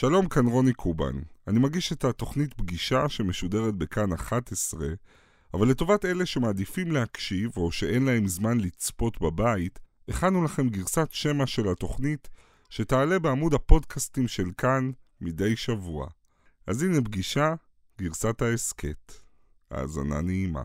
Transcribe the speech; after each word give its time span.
שלום, 0.00 0.28
כאן 0.28 0.46
רוני 0.46 0.72
קובן. 0.72 1.18
אני 1.48 1.58
מגיש 1.58 1.92
את 1.92 2.04
התוכנית 2.04 2.54
פגישה 2.54 3.08
שמשודרת 3.08 3.74
בכאן 3.74 4.12
11, 4.12 4.86
אבל 5.54 5.68
לטובת 5.68 6.04
אלה 6.04 6.26
שמעדיפים 6.26 6.92
להקשיב 6.92 7.50
או 7.56 7.72
שאין 7.72 8.04
להם 8.04 8.28
זמן 8.28 8.60
לצפות 8.60 9.20
בבית, 9.20 9.78
הכנו 10.08 10.44
לכם 10.44 10.68
גרסת 10.68 11.08
שמע 11.10 11.46
של 11.46 11.68
התוכנית 11.68 12.28
שתעלה 12.70 13.18
בעמוד 13.18 13.54
הפודקאסטים 13.54 14.28
של 14.28 14.50
כאן 14.58 14.90
מדי 15.20 15.56
שבוע. 15.56 16.06
אז 16.66 16.82
הנה 16.82 17.00
פגישה, 17.00 17.54
גרסת 18.00 18.42
ההסכת. 18.42 19.12
האזנה 19.70 20.20
נעימה. 20.20 20.62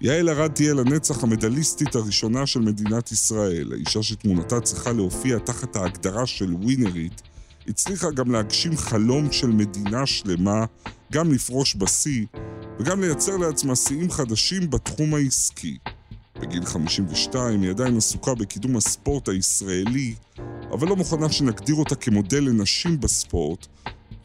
יעל 0.00 0.28
ארד 0.28 0.52
תהיה 0.54 0.74
לנצח 0.74 1.24
המדליסטית 1.24 1.94
הראשונה 1.94 2.46
של 2.46 2.60
מדינת 2.60 3.12
ישראל. 3.12 3.72
האישה 3.72 4.02
שתמונתה 4.02 4.60
צריכה 4.60 4.92
להופיע 4.92 5.38
תחת 5.38 5.76
ההגדרה 5.76 6.26
של 6.26 6.54
ווינרית, 6.54 7.22
הצליחה 7.68 8.10
גם 8.10 8.30
להגשים 8.30 8.76
חלום 8.76 9.32
של 9.32 9.46
מדינה 9.46 10.06
שלמה, 10.06 10.64
גם 11.12 11.32
לפרוש 11.32 11.76
בשיא, 11.76 12.26
וגם 12.80 13.00
לייצר 13.00 13.36
לעצמה 13.36 13.76
שיאים 13.76 14.10
חדשים 14.10 14.70
בתחום 14.70 15.14
העסקי. 15.14 15.78
בגיל 16.40 16.64
52 16.64 17.62
היא 17.62 17.70
עדיין 17.70 17.96
עסוקה 17.96 18.34
בקידום 18.34 18.76
הספורט 18.76 19.28
הישראלי, 19.28 20.14
אבל 20.72 20.88
לא 20.88 20.96
מוכנה 20.96 21.32
שנגדיר 21.32 21.74
אותה 21.74 21.94
כמודל 21.94 22.44
לנשים 22.44 23.00
בספורט, 23.00 23.66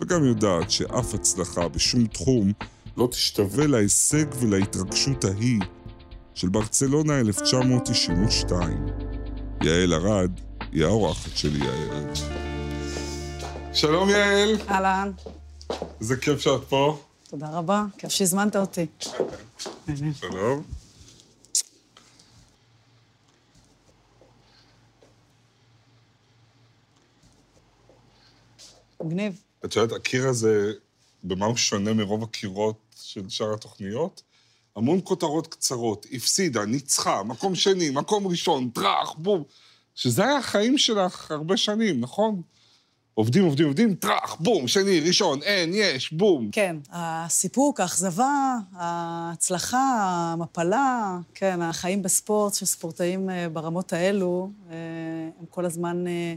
וגם 0.01 0.25
יודעת 0.25 0.71
שאף 0.71 1.13
הצלחה 1.13 1.67
בשום 1.67 2.07
תחום 2.07 2.51
לא 2.97 3.07
תשתווה 3.11 3.67
להישג 3.67 4.25
ולהתרגשות 4.39 5.25
ההיא 5.25 5.59
של 6.33 6.49
ברצלונה 6.49 7.19
1992. 7.19 8.85
יעל 9.63 9.93
ארד 9.93 10.31
היא 10.71 10.85
האורחת 10.85 11.37
שלי 11.37 11.67
הערב. 11.67 12.42
שלום 13.73 14.09
יעל. 14.09 14.55
אהלן. 14.69 15.11
איזה 15.99 16.17
כיף 16.17 16.39
שאת 16.39 16.63
פה. 16.69 17.01
תודה 17.29 17.49
רבה, 17.49 17.83
כיף 17.97 18.09
שהזמנת 18.09 18.55
אותי. 18.55 18.85
שלום. 20.13 20.63
מגניב. 29.03 29.41
את 29.65 29.75
יודעת, 29.75 29.99
הקיר 29.99 30.27
הזה, 30.27 30.71
במה 31.23 31.45
הוא 31.45 31.57
שונה 31.57 31.93
מרוב 31.93 32.23
הקירות 32.23 32.77
של 33.01 33.29
שאר 33.29 33.53
התוכניות? 33.53 34.21
המון 34.75 34.99
כותרות 35.03 35.47
קצרות, 35.47 36.05
הפסידה, 36.11 36.65
ניצחה, 36.65 37.23
מקום 37.23 37.55
שני, 37.55 37.89
מקום 37.89 38.27
ראשון, 38.27 38.69
טראח, 38.69 39.13
בום. 39.17 39.43
שזה 39.95 40.23
היה 40.23 40.37
החיים 40.37 40.77
שלך 40.77 41.31
הרבה 41.31 41.57
שנים, 41.57 42.01
נכון? 42.01 42.41
עובדים, 43.15 43.45
עובדים, 43.45 43.65
עובדים, 43.65 43.95
טראח, 43.95 44.35
בום, 44.39 44.67
שני, 44.67 44.99
ראשון, 44.99 45.43
אין, 45.43 45.71
יש, 45.73 46.13
בום. 46.13 46.49
כן, 46.51 46.75
הסיפוק, 46.91 47.79
האכזבה, 47.79 48.55
ההצלחה, 48.73 49.79
המפלה, 50.33 51.17
כן, 51.33 51.61
החיים 51.61 52.01
בספורט 52.01 52.53
של 52.53 52.65
ספורטאים 52.65 53.29
אה, 53.29 53.49
ברמות 53.49 53.93
האלו, 53.93 54.49
אה, 54.69 54.75
הם 55.39 55.45
כל 55.49 55.65
הזמן 55.65 56.07
אה, 56.07 56.35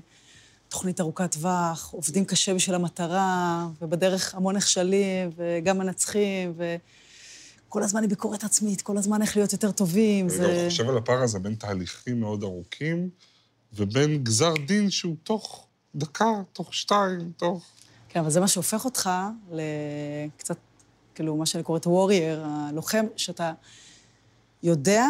תוכנית 0.69 1.01
ארוכת 1.01 1.33
טווח, 1.33 1.91
עובדים 1.93 2.25
קשה 2.25 2.55
בשביל 2.55 2.75
המטרה, 2.75 3.67
ובדרך 3.83 4.35
המון 4.35 4.57
נכשלים, 4.57 5.31
וגם 5.37 5.79
מנצחים, 5.79 6.53
וכל 6.57 7.83
הזמן 7.83 8.01
היא 8.03 8.11
ביקורת 8.11 8.45
עצמית, 8.45 8.83
כל 8.83 8.99
הזמן 8.99 9.23
איך 9.23 9.37
להיות 9.37 9.53
יותר 9.53 9.71
טובים. 9.71 10.27
אני 10.27 10.37
זה... 10.37 10.63
גם 10.65 10.71
חושב 10.71 10.89
על 10.89 10.97
הפער 10.97 11.23
הזה 11.23 11.39
בין 11.39 11.55
תהליכים 11.55 12.21
מאוד 12.21 12.43
ארוכים, 12.43 13.09
ובין 13.73 14.25
גזר 14.25 14.55
דין 14.67 14.91
שהוא 14.91 15.17
תוך 15.23 15.67
דקה, 15.97 16.43
תוך 16.53 16.75
שתיים, 16.75 17.33
תוך... 17.37 17.65
כן, 18.09 18.21
אבל 18.21 18.31
זה 18.31 18.41
מה 18.41 18.49
שהופך 18.49 18.85
אותך 18.85 19.11
לקצת, 19.53 20.57
כאילו, 21.15 21.37
מה 21.37 21.47
שאני 21.47 21.63
קוראת 21.63 21.87
וורייר, 21.87 22.45
הלוחם, 22.47 23.07
שאתה 23.17 23.53
יודע 24.63 25.07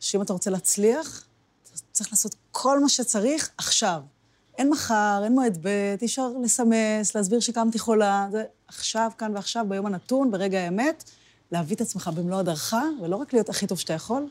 שאם 0.00 0.22
אתה 0.22 0.32
רוצה 0.32 0.50
להצליח, 0.50 1.24
אתה 1.62 1.78
צריך 1.92 2.12
לעשות 2.12 2.34
כל 2.50 2.80
מה 2.80 2.88
שצריך 2.88 3.50
עכשיו. 3.58 4.02
אין 4.58 4.70
מחר, 4.70 5.20
אין 5.24 5.32
מועד 5.32 5.58
ב', 5.62 5.66
אי 6.00 6.06
אפשר 6.06 6.28
לסמס, 6.42 7.14
להסביר 7.14 7.40
שקמתי 7.40 7.78
חולה. 7.78 8.28
זה 8.32 8.44
עכשיו, 8.68 9.10
כאן 9.18 9.34
ועכשיו, 9.34 9.66
ביום 9.68 9.86
הנתון, 9.86 10.30
ברגע 10.30 10.58
האמת, 10.58 11.10
להביא 11.52 11.76
את 11.76 11.80
עצמך 11.80 12.10
במלוא 12.14 12.38
הדרכה, 12.38 12.82
ולא 13.02 13.16
רק 13.16 13.32
להיות 13.32 13.48
הכי 13.48 13.66
טוב 13.66 13.78
שאתה 13.78 13.92
יכול, 13.92 14.28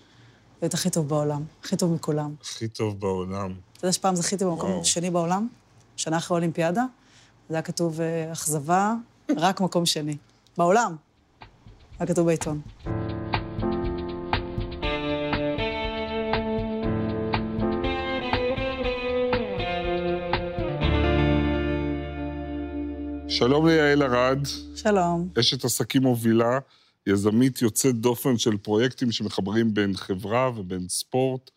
להיות 0.61 0.73
הכי 0.73 0.89
טוב 0.89 1.07
בעולם, 1.07 1.43
הכי 1.63 1.77
טוב 1.77 1.93
מכולם. 1.93 2.35
הכי 2.41 2.67
טוב 2.67 2.99
בעולם. 2.99 3.53
אתה 3.73 3.85
יודע 3.85 3.93
שפעם 3.93 4.15
זכיתי 4.15 4.45
במקום 4.45 4.83
שני 4.83 5.09
בעולם? 5.09 5.47
שנה 5.97 6.17
אחרי 6.17 6.35
האולימפיאדה, 6.35 6.83
זה 7.49 7.55
היה 7.55 7.61
כתוב 7.61 8.01
אה, 8.01 8.31
אכזבה, 8.31 8.93
רק 9.37 9.61
מקום 9.61 9.85
שני. 9.85 10.17
בעולם. 10.57 10.95
היה 11.99 12.07
כתוב 12.07 12.25
בעיתון. 12.25 12.61
שלום 23.27 23.67
ליעל 23.67 24.03
ארד. 24.03 24.39
שלום. 24.75 25.29
אשת 25.39 25.65
עסקים 25.65 26.01
מובילה, 26.01 26.59
יזמית 27.07 27.61
יוצאת 27.61 27.95
דופן 27.95 28.37
של 28.37 28.57
פרויקטים 28.57 29.11
שמחברים 29.11 29.73
בין 29.73 29.95
חברה 29.95 30.49
ובין 30.55 30.89
ספורט, 30.89 31.51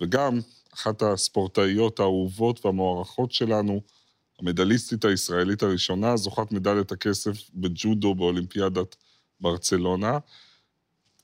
וגם 0.00 0.40
אחת 0.74 1.02
הספורטאיות 1.02 2.00
האהובות 2.00 2.66
והמוערכות 2.66 3.32
שלנו, 3.32 3.80
המדליסטית 4.40 5.04
הישראלית 5.04 5.62
הראשונה, 5.62 6.16
זוכת 6.16 6.52
מדליית 6.52 6.92
הכסף 6.92 7.50
בג'ודו 7.54 8.14
באולימפיאדת 8.14 8.96
ברצלונה. 9.40 10.18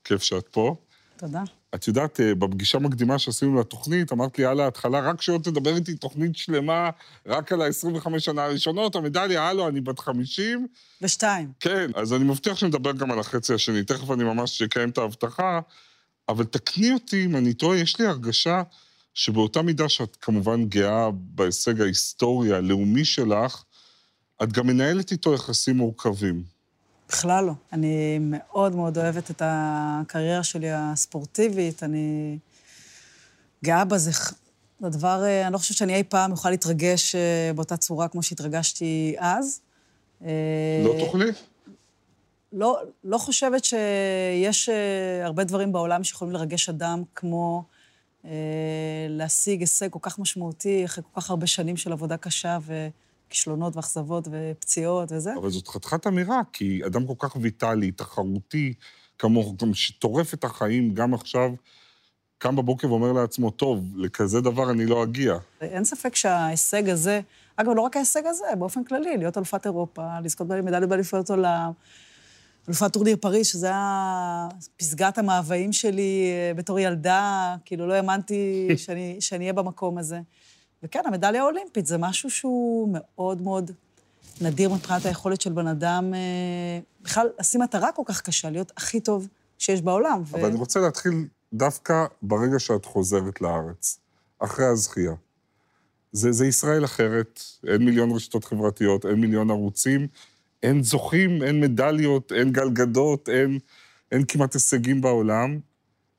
כיף 0.04 0.22
שאת 0.22 0.48
פה. 0.48 0.76
תודה. 1.16 1.42
את 1.74 1.88
יודעת, 1.88 2.20
אה, 2.20 2.34
בפגישה 2.34 2.78
מקדימה 2.78 3.18
שעשינו 3.18 3.60
לתוכנית, 3.60 4.12
אמרת 4.12 4.38
לי 4.38 4.44
על 4.44 4.60
ההתחלה, 4.60 5.00
רק 5.00 5.22
שלא 5.22 5.38
תדבר 5.38 5.76
איתי 5.76 5.94
תוכנית 5.94 6.36
שלמה, 6.36 6.90
רק 7.26 7.52
על 7.52 7.62
ה-25 7.62 8.18
שנה 8.18 8.44
הראשונות, 8.44 8.96
המדליה, 8.96 9.48
הלו, 9.48 9.68
אני 9.68 9.80
בת 9.80 9.98
50. 9.98 10.66
ושתיים. 11.02 11.52
כן, 11.60 11.90
אז 11.94 12.12
אני 12.12 12.24
מבטיח 12.24 12.56
שנדבר 12.56 12.92
גם 12.92 13.10
על 13.10 13.18
החצי 13.18 13.54
השני, 13.54 13.84
תכף 13.84 14.10
אני 14.10 14.24
ממש 14.24 14.62
אקיים 14.62 14.90
את 14.90 14.98
ההבטחה, 14.98 15.60
אבל 16.28 16.44
תקני 16.44 16.92
אותי 16.92 17.24
אם 17.24 17.36
אני 17.36 17.54
טועה, 17.54 17.78
יש 17.78 18.00
לי 18.00 18.06
הרגשה 18.06 18.62
שבאותה 19.14 19.62
מידה 19.62 19.88
שאת 19.88 20.16
כמובן 20.20 20.64
גאה 20.64 21.10
בהישג 21.12 21.80
ההיסטורי 21.80 22.52
הלאומי 22.52 23.04
שלך, 23.04 23.64
את 24.42 24.52
גם 24.52 24.66
מנהלת 24.66 25.12
איתו 25.12 25.34
יחסים 25.34 25.76
מורכבים. 25.76 26.42
בכלל 27.08 27.44
לא. 27.44 27.52
אני 27.72 28.18
מאוד 28.20 28.74
מאוד 28.74 28.98
אוהבת 28.98 29.30
את 29.30 29.42
הקריירה 29.44 30.42
שלי 30.42 30.68
הספורטיבית, 30.72 31.82
אני 31.82 32.38
גאה 33.64 33.84
בזה. 33.84 34.10
זה 34.80 34.88
דבר, 34.88 35.24
אה, 35.24 35.46
אני 35.46 35.52
לא 35.52 35.58
חושבת 35.58 35.76
שאני 35.76 35.94
אי 35.94 36.02
פעם 36.04 36.32
אוכל 36.32 36.50
להתרגש 36.50 37.14
אה, 37.14 37.50
באותה 37.54 37.76
צורה 37.76 38.08
כמו 38.08 38.22
שהתרגשתי 38.22 39.16
אז. 39.18 39.60
לא 40.20 40.26
אה, 40.26 41.00
תוכלי? 41.00 41.30
לא, 42.52 42.78
לא 43.04 43.18
חושבת 43.18 43.64
שיש 43.64 44.68
הרבה 45.22 45.44
דברים 45.44 45.72
בעולם 45.72 46.04
שיכולים 46.04 46.34
לרגש 46.34 46.68
אדם 46.68 47.02
כמו 47.14 47.64
להשיג 49.08 49.60
הישג 49.60 49.88
כל 49.90 49.98
כך 50.02 50.18
משמעותי 50.18 50.84
אחרי 50.84 51.04
כל 51.12 51.20
כך 51.20 51.30
הרבה 51.30 51.46
שנים 51.46 51.76
של 51.76 51.92
עבודה 51.92 52.16
קשה 52.16 52.58
וכישלונות 53.28 53.76
ואכזבות 53.76 54.28
ופציעות 54.30 55.12
וזה. 55.12 55.30
אבל 55.40 55.50
זאת 55.50 55.68
חתיכת 55.68 56.06
אמירה, 56.06 56.40
כי 56.52 56.80
אדם 56.86 57.06
כל 57.06 57.14
כך 57.18 57.36
ויטאלי, 57.40 57.90
תחרותי, 57.90 58.74
כמוך, 59.18 59.54
גם 59.62 59.74
שטורף 59.74 60.34
את 60.34 60.44
החיים, 60.44 60.94
גם 60.94 61.14
עכשיו, 61.14 61.50
קם 62.38 62.56
בבוקר 62.56 62.90
ואומר 62.92 63.12
לעצמו, 63.12 63.50
טוב, 63.50 63.84
לכזה 63.96 64.40
דבר 64.40 64.70
אני 64.70 64.86
לא 64.86 65.02
אגיע. 65.02 65.34
אין 65.60 65.84
ספק 65.84 66.16
שההישג 66.16 66.88
הזה, 66.88 67.20
אגב, 67.56 67.72
לא 67.76 67.80
רק 67.80 67.96
ההישג 67.96 68.26
הזה, 68.26 68.44
באופן 68.58 68.84
כללי, 68.84 69.16
להיות 69.16 69.38
אלופת 69.38 69.66
אירופה, 69.66 70.20
לזכות 70.20 70.48
במדליות 70.48 70.88
באליפויות 70.88 71.30
עולם, 71.30 71.72
אלופת 72.68 72.92
טורניר 72.92 73.16
פריז, 73.20 73.46
שזה 73.46 73.66
היה 73.66 74.48
פסגת 74.76 75.18
המאוויים 75.18 75.72
שלי 75.72 76.30
אה, 76.32 76.54
בתור 76.54 76.78
ילדה, 76.78 77.56
כאילו 77.64 77.86
לא 77.86 77.92
האמנתי 77.92 78.68
שאני, 78.76 79.16
שאני 79.20 79.44
אהיה 79.44 79.52
במקום 79.52 79.98
הזה. 79.98 80.20
וכן, 80.82 81.00
המדליה 81.04 81.42
האולימפית 81.42 81.86
זה 81.86 81.98
משהו 81.98 82.30
שהוא 82.30 82.88
מאוד 82.92 83.42
מאוד 83.42 83.70
נדיר 84.40 84.74
מבחינת 84.74 85.06
היכולת 85.06 85.40
של 85.40 85.52
בן 85.52 85.66
אדם, 85.66 86.14
אה, 86.14 86.78
בכלל, 87.02 87.26
לשים 87.40 87.62
מטרה 87.62 87.92
כל 87.92 88.02
כך 88.06 88.20
קשה, 88.20 88.50
להיות 88.50 88.72
הכי 88.76 89.00
טוב 89.00 89.28
שיש 89.58 89.82
בעולם. 89.82 90.22
אבל 90.30 90.42
ו... 90.42 90.46
אני 90.46 90.56
רוצה 90.56 90.80
להתחיל 90.80 91.28
דווקא 91.52 92.04
ברגע 92.22 92.58
שאת 92.58 92.84
חוזרת 92.84 93.40
לארץ, 93.40 93.98
אחרי 94.38 94.66
הזכייה. 94.66 95.12
זה, 96.12 96.32
זה 96.32 96.46
ישראל 96.46 96.84
אחרת, 96.84 97.40
אין 97.66 97.82
מיליון 97.82 98.10
רשתות 98.10 98.44
חברתיות, 98.44 99.06
אין 99.06 99.14
מיליון 99.14 99.50
ערוצים, 99.50 100.06
אין 100.64 100.82
זוכים, 100.82 101.42
אין 101.42 101.60
מדליות, 101.60 102.32
אין 102.32 102.52
גלגדות, 102.52 103.28
אין, 103.28 103.58
אין 104.12 104.24
כמעט 104.28 104.54
הישגים 104.54 105.00
בעולם, 105.00 105.58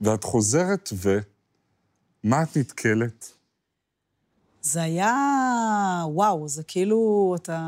ואת 0.01 0.23
חוזרת 0.23 0.89
ו... 0.93 1.19
מה 2.23 2.43
את 2.43 2.57
נתקלת? 2.57 3.31
זה 4.61 4.81
היה, 4.81 5.13
וואו, 6.05 6.47
זה 6.47 6.63
כאילו, 6.63 7.33
אתה, 7.37 7.59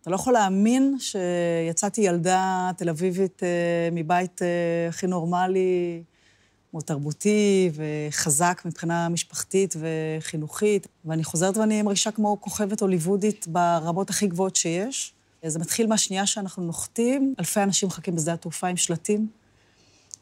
אתה 0.00 0.10
לא 0.10 0.14
יכול 0.14 0.32
להאמין 0.32 0.96
שיצאתי 0.98 2.00
ילדה 2.00 2.70
תל 2.76 2.88
אביבית 2.88 3.42
אה, 3.42 3.88
מבית 3.92 4.42
אה, 4.42 4.88
הכי 4.88 5.06
נורמלי, 5.06 6.02
מאוד 6.72 6.84
תרבותי 6.84 7.70
וחזק 7.74 8.62
מבחינה 8.64 9.08
משפחתית 9.08 9.74
וחינוכית, 9.78 10.86
ואני 11.04 11.24
חוזרת 11.24 11.56
ואני 11.56 11.82
מרגישה 11.82 12.10
כמו 12.10 12.36
כוכבת 12.40 12.80
הוליוודית 12.80 13.46
ברמות 13.48 14.10
הכי 14.10 14.26
גבוהות 14.26 14.56
שיש. 14.56 15.12
זה 15.46 15.58
מתחיל 15.58 15.86
מהשנייה 15.86 16.26
שאנחנו 16.26 16.62
נוחתים, 16.62 17.34
אלפי 17.38 17.62
אנשים 17.62 17.88
מחכים 17.88 18.16
בשדה 18.16 18.32
התעופה 18.32 18.66
עם 18.66 18.76
שלטים 18.76 19.26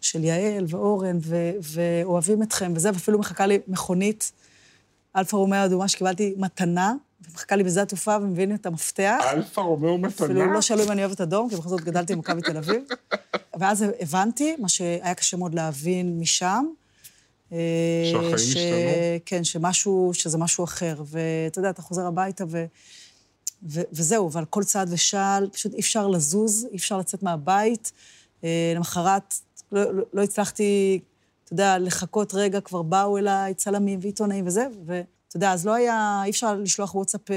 של 0.01 0.25
יעל 0.25 0.65
ואורן, 0.69 1.19
ו- 1.23 1.51
ואוהבים 1.63 2.43
אתכם 2.43 2.73
וזה, 2.77 2.91
ואפילו 2.93 3.19
מחכה 3.19 3.47
לי 3.47 3.59
מכונית, 3.69 4.33
אלפה 5.17 5.37
רומאו 5.37 5.65
אדומה 5.65 5.89
שקיבלתי 5.89 6.35
מתנה, 6.37 6.95
ומחכה 7.29 7.57
לי 7.57 7.65
בשדה 7.65 7.83
התעופה 7.83 8.17
ומביאים 8.23 8.55
את 8.55 8.67
המפתח. 8.67 9.21
אלפה 9.33 9.63
רומאו 9.63 9.99
מתנה? 9.99 10.27
אפילו 10.27 10.53
לא 10.53 10.61
שאלו 10.61 10.85
אם 10.85 10.91
אני 10.91 11.05
אוהבת 11.05 11.21
אדום, 11.21 11.51
כי 11.51 11.57
בכל 11.57 11.69
זאת 11.69 11.81
גדלתי 11.81 12.15
במכבי 12.15 12.43
תל 12.43 12.57
אביב. 12.57 12.83
ואז 13.61 13.85
הבנתי, 14.01 14.57
מה 14.59 14.69
שהיה 14.69 15.15
קשה 15.15 15.37
מאוד 15.37 15.55
להבין 15.55 16.21
משם, 16.21 16.65
אה, 17.53 17.59
שהחיים 18.13 18.39
ש... 18.39 18.43
השתנו? 18.43 18.63
כן, 19.27 19.45
שמשהו, 19.45 20.11
שזה 20.15 20.39
משהו 20.39 20.65
אחר. 20.65 21.03
ואתה 21.07 21.59
יודע, 21.59 21.71
אתה 21.71 21.83
חוזר 21.83 22.07
הביתה 22.07 22.45
ו... 22.49 22.65
ו... 23.69 23.81
וזהו, 23.93 24.33
ועל 24.33 24.45
כל 24.45 24.65
צעד 24.65 24.89
ושעל, 24.93 25.49
פשוט 25.53 25.75
אי 25.75 25.81
אפשר 25.81 26.09
לזוז, 26.09 26.67
אי 26.73 26.77
אפשר 26.77 26.99
לצאת 26.99 27.23
מהבית. 27.23 27.93
אה, 28.45 28.73
למחרת 28.77 29.35
לא, 29.73 29.95
לא, 29.95 30.05
לא 30.13 30.23
הצלחתי, 30.23 31.01
אתה 31.51 31.63
יודע, 31.63 31.79
לחכות 31.79 32.35
רגע, 32.35 32.61
כבר 32.61 32.83
באו 32.83 33.19
אליי 33.19 33.55
צלמים 33.55 33.99
ועיתונאים 34.03 34.47
וזה, 34.47 34.67
ואתה 34.87 35.37
יודע, 35.37 35.53
אז 35.53 35.67
לא 35.67 35.75
היה, 35.75 36.23
אי 36.25 36.31
אפשר 36.31 36.55
לשלוח 36.55 36.95
וואטסאפ, 36.95 37.31
אה, 37.31 37.37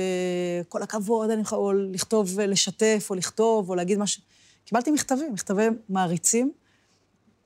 כל 0.69 0.81
הכבוד, 0.81 1.30
אני 1.30 1.42
יכולה, 1.42 1.62
או 1.62 1.74
לכתוב, 1.74 2.39
לשתף, 2.39 3.07
או 3.10 3.15
לכתוב, 3.15 3.69
או 3.69 3.75
להגיד 3.75 4.00
משהו. 4.00 4.21
קיבלתי 4.65 4.92
מכתבים, 4.92 5.33
מכתבי 5.33 5.68
מעריצים, 5.89 6.51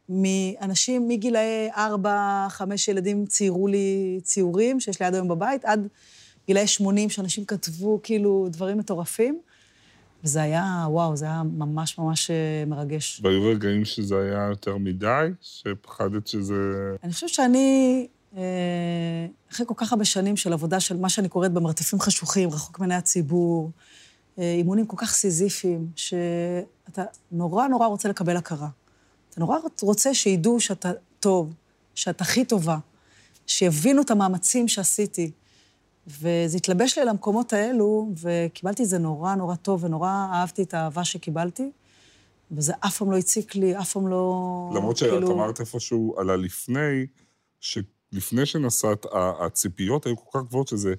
מאנשים 0.10 1.08
מגילאי 1.08 1.70
ארבע, 1.78 2.48
חמש 2.50 2.88
ילדים 2.88 3.26
ציירו 3.26 3.68
לי 3.68 4.20
ציורים, 4.24 4.80
שיש 4.80 5.00
לי 5.00 5.06
עד 5.06 5.14
היום 5.14 5.28
בבית, 5.28 5.66
עד 5.66 5.88
גילאי 6.48 6.68
80, 6.68 7.10
שאנשים 7.10 7.46
כתבו 7.46 8.00
כאילו 8.04 8.48
דברים 8.50 8.78
מטורפים. 8.78 9.40
וזה 10.28 10.42
היה, 10.42 10.86
וואו, 10.90 11.18
זה 11.18 11.26
היה 11.26 11.44
ממש 11.44 11.98
ממש 11.98 12.32
אה, 12.32 12.64
מרגש. 12.68 13.22
והיו 13.24 13.44
רגעים 13.44 13.86
שזה 13.86 14.16
היה 14.20 14.48
יותר 14.50 14.78
מדי? 14.78 15.28
שפחדת 15.42 16.28
שזה... 16.28 16.56
אני 17.04 17.14
חושבת 17.14 17.30
שאני, 17.30 18.08
אה, 18.38 18.42
אחרי 19.52 19.66
כל 19.66 19.74
כך 19.78 19.92
הרבה 19.92 20.06
שנים 20.06 20.38
של 20.38 20.54
עבודה 20.54 20.80
של 20.80 20.98
מה 20.98 21.10
שאני 21.10 21.30
קוראת 21.30 21.52
במרתפים 21.52 22.00
חשוכים, 22.00 22.50
רחוק 22.50 22.80
מעיני 22.80 22.96
הציבור, 22.96 23.72
אה, 24.40 24.54
אימונים 24.54 24.86
כל 24.86 24.98
כך 25.00 25.14
סיזיפיים, 25.14 25.88
שאתה 25.96 27.04
נורא 27.32 27.68
נורא 27.68 27.88
רוצה 27.88 28.10
לקבל 28.10 28.38
הכרה. 28.38 28.70
אתה 29.30 29.40
נורא 29.40 29.58
רוצה 29.82 30.14
שידעו 30.14 30.60
שאתה 30.60 30.92
טוב, 31.20 31.54
שאתה 31.96 32.24
הכי 32.24 32.46
טובה, 32.46 32.78
שיבינו 33.48 34.02
את 34.02 34.12
המאמצים 34.12 34.68
שעשיתי. 34.68 35.32
וזה 36.08 36.58
התלבש 36.58 36.98
לי 36.98 37.06
למקומות 37.06 37.54
האלו, 37.54 38.10
וקיבלתי 38.22 38.84
את 38.84 38.88
זה 38.88 38.98
נורא 38.98 39.36
נורא 39.36 39.56
טוב, 39.56 39.84
ונורא 39.84 40.28
אהבתי 40.34 40.64
את 40.64 40.74
האהבה 40.74 41.04
שקיבלתי, 41.04 41.72
וזה 42.52 42.74
אף 42.80 42.98
פעם 42.98 43.12
לא 43.12 43.18
הציק 43.18 43.56
לי, 43.56 43.78
אף 43.78 43.94
פעם 43.94 44.08
לא... 44.08 44.72
למרות 44.76 44.98
שאת 44.98 45.10
כאילו... 45.10 45.34
אמרת 45.34 45.60
איפשהו 45.60 46.16
על 46.18 46.30
הלפני, 46.30 47.06
שלפני 47.60 48.46
שנסעת, 48.46 49.06
הציפיות 49.14 50.06
היו 50.06 50.18
כל 50.18 50.40
כך 50.40 50.46
גבוהות 50.46 50.68
שזה 50.68 50.94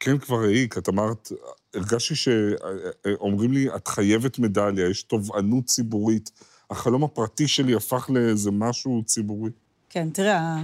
כן 0.00 0.18
כבר 0.18 0.42
העיק. 0.42 0.78
את 0.78 0.88
אמרת, 0.88 1.32
הרגשתי 1.74 2.14
שאומרים 2.14 3.52
לי, 3.52 3.74
את 3.76 3.88
חייבת 3.88 4.38
מדליה, 4.38 4.90
יש 4.90 5.02
תובענות 5.02 5.64
ציבורית. 5.64 6.30
החלום 6.70 7.04
הפרטי 7.04 7.48
שלי 7.48 7.74
הפך 7.74 8.10
לאיזה 8.14 8.50
משהו 8.50 9.02
ציבורי. 9.06 9.50
כן, 9.90 10.10
תראה, 10.10 10.56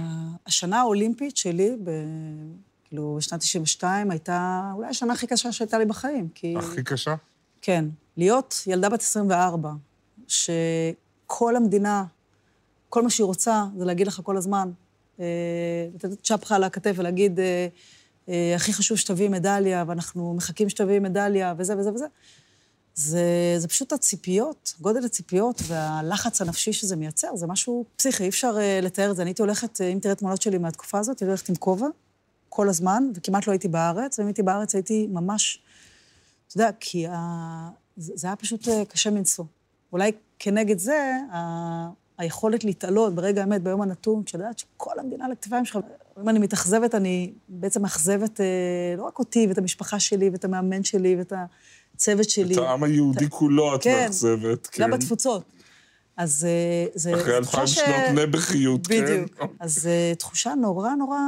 השנה 0.45 0.79
האולימפית 0.79 1.37
שלי, 1.37 1.77
ב... 1.83 1.89
כאילו, 2.91 3.15
בשנת 3.17 3.39
92 3.39 4.11
הייתה 4.11 4.71
אולי 4.73 4.87
השנה 4.87 5.13
הכי 5.13 5.27
קשה 5.27 5.51
שהייתה 5.51 5.77
לי 5.77 5.85
בחיים, 5.85 6.29
כי... 6.35 6.55
הכי 6.57 6.83
קשה? 6.83 7.15
כן. 7.61 7.85
להיות 8.17 8.63
ילדה 8.67 8.89
בת 8.89 8.99
24, 8.99 9.71
שכל 10.27 11.55
המדינה, 11.55 12.03
כל 12.89 13.03
מה 13.03 13.09
שהיא 13.09 13.25
רוצה 13.25 13.65
זה 13.77 13.85
להגיד 13.85 14.07
לך 14.07 14.21
כל 14.23 14.37
הזמן, 14.37 14.71
אה, 15.19 15.25
לתת 15.95 16.09
צ'פחה 16.23 16.55
על 16.55 16.63
הכתף 16.63 16.93
ולהגיד, 16.95 17.39
אה, 17.39 17.67
אה, 18.29 18.55
הכי 18.55 18.73
חשוב 18.73 18.97
שתביאי 18.97 19.29
מדליה, 19.29 19.83
ואנחנו 19.87 20.33
מחכים 20.33 20.69
שתביאי 20.69 20.99
מדליה, 20.99 21.53
וזה 21.57 21.77
וזה 21.77 21.93
וזה. 21.93 22.05
זה, 22.95 23.55
זה 23.57 23.67
פשוט 23.67 23.93
הציפיות, 23.93 24.73
גודל 24.81 25.05
הציפיות 25.05 25.61
והלחץ 25.67 26.41
הנפשי 26.41 26.73
שזה 26.73 26.95
מייצר, 26.95 27.35
זה 27.35 27.47
משהו 27.47 27.85
פסיכי, 27.95 28.23
אי 28.23 28.29
אפשר 28.29 28.57
לתאר 28.81 29.11
את 29.11 29.15
זה. 29.15 29.21
אני 29.21 29.29
הייתי 29.29 29.41
הולכת, 29.41 29.81
אם 29.81 29.99
תראה 30.01 30.15
תמונות 30.15 30.41
שלי 30.41 30.57
מהתקופה 30.57 30.99
הזאת, 30.99 31.19
הייתי 31.19 31.25
הולכת 31.25 31.49
עם 31.49 31.55
כובע, 31.55 31.87
כל 32.53 32.69
הזמן, 32.69 33.03
וכמעט 33.15 33.47
לא 33.47 33.51
הייתי 33.51 33.67
בארץ, 33.67 34.19
ואם 34.19 34.27
הייתי 34.27 34.43
בארץ 34.43 34.75
הייתי 34.75 35.07
ממש, 35.07 35.59
אתה 36.47 36.57
יודע, 36.57 36.69
כי 36.79 37.07
ה... 37.07 37.69
זה 37.97 38.27
היה 38.27 38.35
פשוט 38.35 38.67
אה, 38.67 38.85
קשה 38.85 39.09
מנשוא. 39.09 39.45
אולי 39.93 40.11
כנגד 40.39 40.77
זה, 40.77 41.11
ה... 41.33 41.89
היכולת 42.17 42.63
להתעלות 42.63 43.15
ברגע 43.15 43.41
האמת, 43.41 43.63
ביום 43.63 43.81
הנתון, 43.81 44.23
כשאתה 44.23 44.43
שכל 44.57 44.99
המדינה 44.99 45.25
על 45.25 45.31
הכתפיים 45.31 45.65
שלך, 45.65 45.77
אם 46.21 46.29
אני 46.29 46.39
מתאכזבת, 46.39 46.95
אני 46.95 47.33
בעצם 47.49 47.81
מאכזבת 47.81 48.41
אה, 48.41 48.45
לא 48.97 49.03
רק 49.03 49.19
אותי 49.19 49.47
ואת 49.47 49.57
המשפחה 49.57 49.99
שלי 49.99 50.29
ואת 50.29 50.45
המאמן 50.45 50.83
שלי 50.83 51.15
ואת 51.15 51.33
הצוות 51.95 52.29
שלי. 52.29 52.53
את 52.53 52.59
העם 52.59 52.83
היהודי 52.83 53.25
את... 53.25 53.29
כולו 53.29 53.75
את 53.75 53.83
כן, 53.83 54.03
מאכזבת, 54.03 54.67
כן. 54.67 54.83
גם 54.83 54.91
בתפוצות. 54.91 55.43
אז 56.17 56.47
אה, 56.49 56.85
זה... 56.95 57.13
אחרי 57.13 57.37
אלפיים 57.37 57.67
ש... 57.67 57.75
שנות 57.75 58.27
נבחיות, 58.27 58.87
כן. 58.87 59.03
בדיוק. 59.03 59.39
אז 59.59 59.89
תחושה 60.17 60.53
נורא 60.55 60.95
נורא 60.95 61.19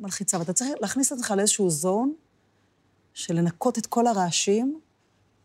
מלחיצה, 0.00 0.38
ואתה 0.38 0.52
צריך 0.52 0.70
להכניס 0.80 1.12
את 1.12 1.18
עצמך 1.18 1.34
לאיזשהו 1.36 1.70
zone 1.70 2.12
של 3.14 3.34
לנקות 3.34 3.78
את 3.78 3.86
כל 3.86 4.06
הרעשים 4.06 4.80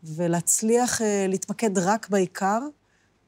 ולהצליח 0.02 1.00
uh, 1.00 1.04
להתמקד 1.28 1.78
רק 1.78 2.08
בעיקר, 2.08 2.58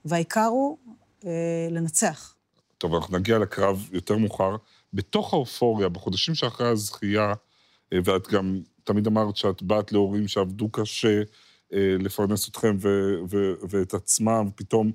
והעיקר 0.04 0.44
הוא 0.44 0.78
uh, 1.20 1.24
לנצח. 1.70 2.34
טוב, 2.78 2.94
אנחנו 2.94 3.18
נגיע 3.18 3.38
לקרב 3.38 3.88
יותר 3.92 4.16
מאוחר. 4.16 4.56
בתוך 4.92 5.34
האופוריה, 5.34 5.88
בחודשים 5.88 6.34
שאחרי 6.34 6.68
הזכייה, 6.68 7.32
uh, 7.32 7.96
ואת 8.04 8.28
גם 8.28 8.60
תמיד 8.84 9.06
אמרת 9.06 9.36
שאת 9.36 9.62
באת 9.62 9.92
להורים 9.92 10.28
שעבדו 10.28 10.68
קשה 10.68 11.22
uh, 11.22 11.74
לפרנס 11.98 12.48
אתכם 12.48 12.76
ו- 12.80 13.16
ו- 13.30 13.54
ואת 13.68 13.94
עצמם, 13.94 14.48
ופתאום 14.48 14.92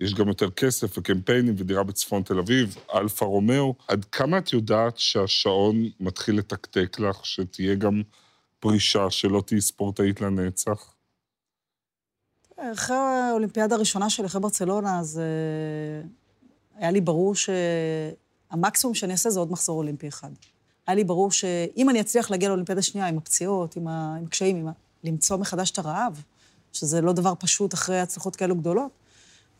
יש 0.00 0.14
גם 0.14 0.28
יותר 0.28 0.50
כסף 0.50 0.98
וקמפיינים 0.98 1.54
ודירה 1.58 1.82
בצפון 1.82 2.22
תל 2.22 2.38
אביב, 2.38 2.76
אלפה 2.94 3.24
רומאו. 3.24 3.74
עד 3.88 4.04
כמה 4.04 4.38
את 4.38 4.52
יודעת 4.52 4.98
שהשעון 4.98 5.88
מתחיל 6.00 6.38
לתקתק 6.38 6.96
לך, 6.98 7.26
שתהיה 7.26 7.74
גם 7.74 8.02
פרישה, 8.60 9.10
שלא 9.10 9.42
תהיי 9.46 9.60
ספורטאית 9.60 10.20
לנצח? 10.20 10.94
אחרי 12.56 12.96
האולימפיאדה 12.96 13.74
הראשונה 13.74 14.10
שלי, 14.10 14.26
אחרי 14.26 14.40
ברצלונה, 14.40 15.00
אז 15.00 15.20
uh, 15.20 16.06
היה 16.78 16.90
לי 16.90 17.00
ברור 17.00 17.34
שהמקסימום 17.34 18.94
שאני 18.94 19.12
אעשה 19.12 19.30
זה 19.30 19.40
עוד 19.40 19.52
מחזור 19.52 19.78
אולימפי 19.78 20.08
אחד. 20.08 20.30
היה 20.86 20.94
לי 20.94 21.04
ברור 21.04 21.30
שאם 21.30 21.90
אני 21.90 22.00
אצליח 22.00 22.30
להגיע 22.30 22.48
לאולימפיאדה 22.48 22.82
שנייה 22.82 23.08
עם 23.08 23.18
הפציעות. 23.18 23.76
עם 23.76 23.86
הקשיים, 23.88 24.56
עם 24.56 24.68
ה... 24.68 24.72
למצוא 25.04 25.36
מחדש 25.36 25.70
את 25.70 25.78
הרעב, 25.78 26.22
שזה 26.72 27.00
לא 27.00 27.12
דבר 27.12 27.32
פשוט 27.38 27.74
אחרי 27.74 28.00
הצלחות 28.00 28.36
כאלו 28.36 28.56
גדולות, 28.56 28.90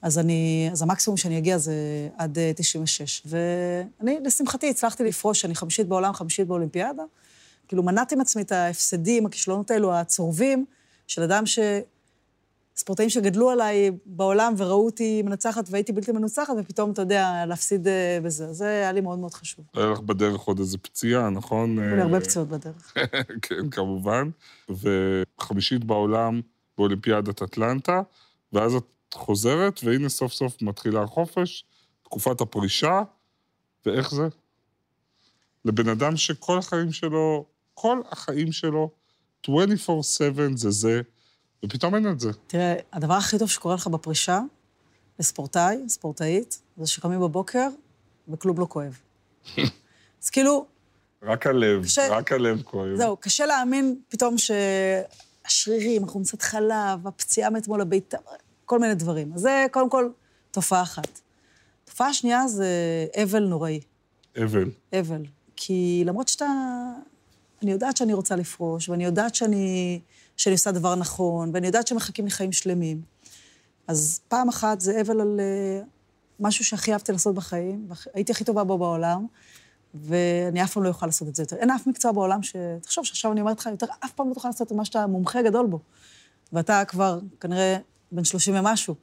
אז 0.02 0.18
אני, 0.18 0.68
אז 0.72 0.82
המקסימום 0.82 1.16
שאני 1.16 1.38
אגיע 1.38 1.58
זה 1.58 1.74
עד 2.16 2.38
96. 2.56 3.26
אה, 3.26 3.32
ואני, 4.00 4.18
לשמחתי, 4.24 4.70
הצלחתי 4.70 5.04
לפרוש, 5.04 5.44
אני 5.44 5.54
חמישית 5.54 5.88
בעולם, 5.88 6.12
חמישית 6.12 6.46
באולימפיאדה. 6.46 7.02
כאילו, 7.68 7.82
מנעתי 7.82 8.14
עם 8.14 8.20
עצמי 8.20 8.42
את 8.42 8.52
ההפסדים, 8.52 9.26
הכישלונות 9.26 9.70
האלו, 9.70 9.94
הצורבים, 9.94 10.64
של 11.06 11.22
אדם 11.22 11.46
ש... 11.46 11.58
ספורטאים 12.76 13.10
שגדלו 13.10 13.50
עליי 13.50 13.90
בעולם 14.06 14.54
וראו 14.56 14.86
אותי 14.86 15.22
מנצחת 15.22 15.68
והייתי 15.70 15.92
בלתי 15.92 16.12
מנוצחת, 16.12 16.54
ופתאום, 16.58 16.90
אתה 16.90 17.02
יודע, 17.02 17.44
להפסיד 17.46 17.88
אה, 17.88 18.18
בזה. 18.22 18.52
זה 18.52 18.66
היה 18.66 18.92
לי 18.92 19.00
מאוד 19.00 19.18
מאוד 19.18 19.34
חשוב. 19.34 19.64
היה 19.74 19.86
לך 19.86 20.00
בדרך 20.00 20.40
עוד 20.40 20.58
איזה 20.58 20.78
פציעה, 20.78 21.30
נכון? 21.30 21.78
היו 21.78 21.96
לי 21.96 22.02
הרבה 22.02 22.20
פציעות 22.20 22.48
בדרך. 22.48 22.94
כן, 23.42 23.70
כמובן. 23.70 24.30
וחמישית 24.68 25.84
בעולם 25.84 26.40
באולימפיאדת 26.78 27.42
אטלנטה, 27.42 28.02
ואז 28.52 28.74
את 28.74 28.84
חוזרת, 29.16 29.80
והנה 29.84 30.08
סוף 30.08 30.32
סוף 30.32 30.62
מתחילה 30.62 31.02
החופש, 31.02 31.64
תקופת 32.02 32.40
הפרישה, 32.40 33.02
ואיך 33.86 34.14
זה? 34.14 34.28
לבן 35.64 35.88
אדם 35.88 36.16
שכל 36.16 36.58
החיים 36.58 36.92
שלו, 36.92 37.44
כל 37.74 38.00
החיים 38.10 38.52
שלו, 38.52 38.90
24/7 39.46 39.50
זה 40.54 40.70
זה, 40.70 41.00
ופתאום 41.64 41.94
אין 41.94 42.10
את 42.10 42.20
זה. 42.20 42.30
תראה, 42.46 42.74
הדבר 42.92 43.14
הכי 43.14 43.38
טוב 43.38 43.48
שקורה 43.48 43.74
לך 43.74 43.86
בפרישה, 43.86 44.40
לספורטאי, 45.18 45.76
ספורטאית, 45.88 46.62
זה 46.76 46.86
שקמים 46.86 47.20
בבוקר 47.20 47.68
וכלום 48.28 48.58
לא 48.58 48.66
כואב. 48.70 48.98
אז 50.22 50.30
כאילו, 50.30 50.66
רק 51.22 51.46
הלב, 51.46 51.84
קשה, 51.84 52.08
רק 52.10 52.32
הלב 52.32 52.62
כואב. 52.62 52.96
זהו, 52.96 53.16
קשה 53.16 53.46
להאמין 53.46 54.00
פתאום 54.08 54.36
שהשרירים, 54.38 56.04
החומצת 56.04 56.42
חלב, 56.42 57.06
הפציעה 57.06 57.50
מאתמול 57.50 57.80
הביתה, 57.80 58.18
כל 58.66 58.78
מיני 58.78 58.94
דברים. 58.94 59.32
אז 59.34 59.40
זה 59.40 59.66
קודם 59.70 59.90
כל 59.90 60.08
תופעה 60.50 60.82
אחת. 60.82 61.20
תופעה 61.84 62.14
שנייה 62.14 62.48
זה 62.48 62.66
אבל 63.22 63.44
נוראי. 63.44 63.80
אבל. 64.44 64.70
אבל. 65.00 65.22
כי 65.56 66.02
למרות 66.06 66.28
שאתה... 66.28 66.46
אני 67.62 67.70
יודעת 67.70 67.96
שאני 67.96 68.12
רוצה 68.12 68.36
לפרוש, 68.36 68.88
ואני 68.88 69.04
יודעת 69.04 69.34
שאני, 69.34 70.00
שאני 70.36 70.52
עושה 70.52 70.72
דבר 70.72 70.94
נכון, 70.94 71.50
ואני 71.54 71.66
יודעת 71.66 71.86
שמחכים 71.86 72.24
לי 72.24 72.30
חיים 72.30 72.52
שלמים. 72.52 73.02
אז 73.86 74.20
פעם 74.28 74.48
אחת 74.48 74.80
זה 74.80 75.00
אבל 75.00 75.20
על 75.20 75.40
uh, 75.40 75.86
משהו 76.40 76.64
שהכי 76.64 76.92
אהבתי 76.92 77.12
לעשות 77.12 77.34
בחיים, 77.34 77.88
והייתי 77.88 78.32
הכי 78.32 78.44
טובה 78.44 78.64
בו 78.64 78.78
בעולם, 78.78 79.26
ואני 79.94 80.64
אף 80.64 80.72
פעם 80.72 80.82
לא 80.82 80.88
אוכל 80.88 81.06
לעשות 81.06 81.28
את 81.28 81.34
זה 81.34 81.42
יותר. 81.42 81.56
אין 81.56 81.70
אף 81.70 81.86
מקצוע 81.86 82.12
בעולם 82.12 82.42
ש... 82.42 82.56
תחשוב 82.82 83.04
שעכשיו 83.04 83.32
אני 83.32 83.40
אומרת 83.40 83.60
לך, 83.60 83.66
יותר 83.66 83.86
אף 84.04 84.12
פעם 84.12 84.28
לא 84.28 84.34
תוכל 84.34 84.48
לעשות 84.48 84.66
את 84.66 84.72
מה 84.72 84.84
שאתה 84.84 85.06
מומחה 85.06 85.42
גדול 85.42 85.66
בו. 85.66 85.78
ואתה 86.52 86.82
כבר 86.84 87.18
כנראה 87.40 87.78
בן 88.12 88.24
30 88.24 88.54
ומשהו. 88.54 88.94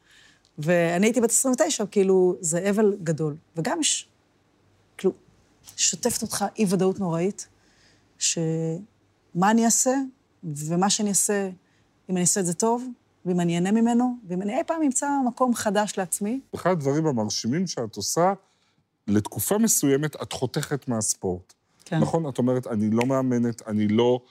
ואני 0.58 1.06
הייתי 1.06 1.22
בת 1.22 1.30
29, 1.30 1.86
כאילו, 1.86 2.36
זה 2.42 2.70
אבל 2.70 2.96
גדול. 3.04 3.36
וגם 3.56 3.82
יש, 3.82 4.08
כאילו, 4.98 5.14
שוטפת 5.78 6.22
אותך 6.22 6.46
אי-ודאות 6.58 7.00
נוראית, 7.00 7.48
שמה 8.18 9.52
אני 9.52 9.66
אעשה, 9.66 9.96
ומה 10.44 10.90
שאני 10.90 11.10
אעשה, 11.10 11.50
אם 12.10 12.16
אני 12.16 12.22
אעשה 12.22 12.40
את 12.40 12.46
זה 12.46 12.54
טוב, 12.54 12.88
ואם 13.26 13.40
אני 13.40 13.56
אהנה 13.56 13.72
ממנו, 13.72 14.18
ואם 14.28 14.42
אני 14.42 14.58
אי 14.58 14.64
פעם 14.68 14.82
אמצא 14.82 15.08
מקום 15.28 15.56
חדש 15.56 15.94
לעצמי. 15.98 16.40
אחד 16.56 16.72
הדברים 16.72 17.08
המרשימים 17.08 17.68
שאת 17.68 17.96
עושה, 17.96 18.34
לתקופה 19.08 19.58
מסוימת 19.58 20.22
את 20.22 20.34
חותכת 20.34 20.88
מהספורט. 20.88 21.54
כן. 21.86 22.00
נכון? 22.00 22.30
את 22.30 22.38
אומרת, 22.38 22.68
אני 22.68 22.90
לא 22.90 23.06
מאמנת, 23.06 23.68
אני 23.68 23.88
לא 23.88 24.22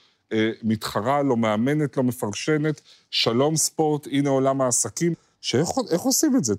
מתחרה, 0.62 1.22
לא 1.22 1.36
מאמנת, 1.36 1.96
לא 1.96 2.02
מפרשנת, 2.02 2.80
שלום 3.10 3.56
ספורט, 3.56 4.06
הנה 4.06 4.30
עולם 4.30 4.60
העסקים. 4.60 5.14
שאיך 5.40 5.68
עושים 6.02 6.36
את 6.36 6.44
זה? 6.44 6.54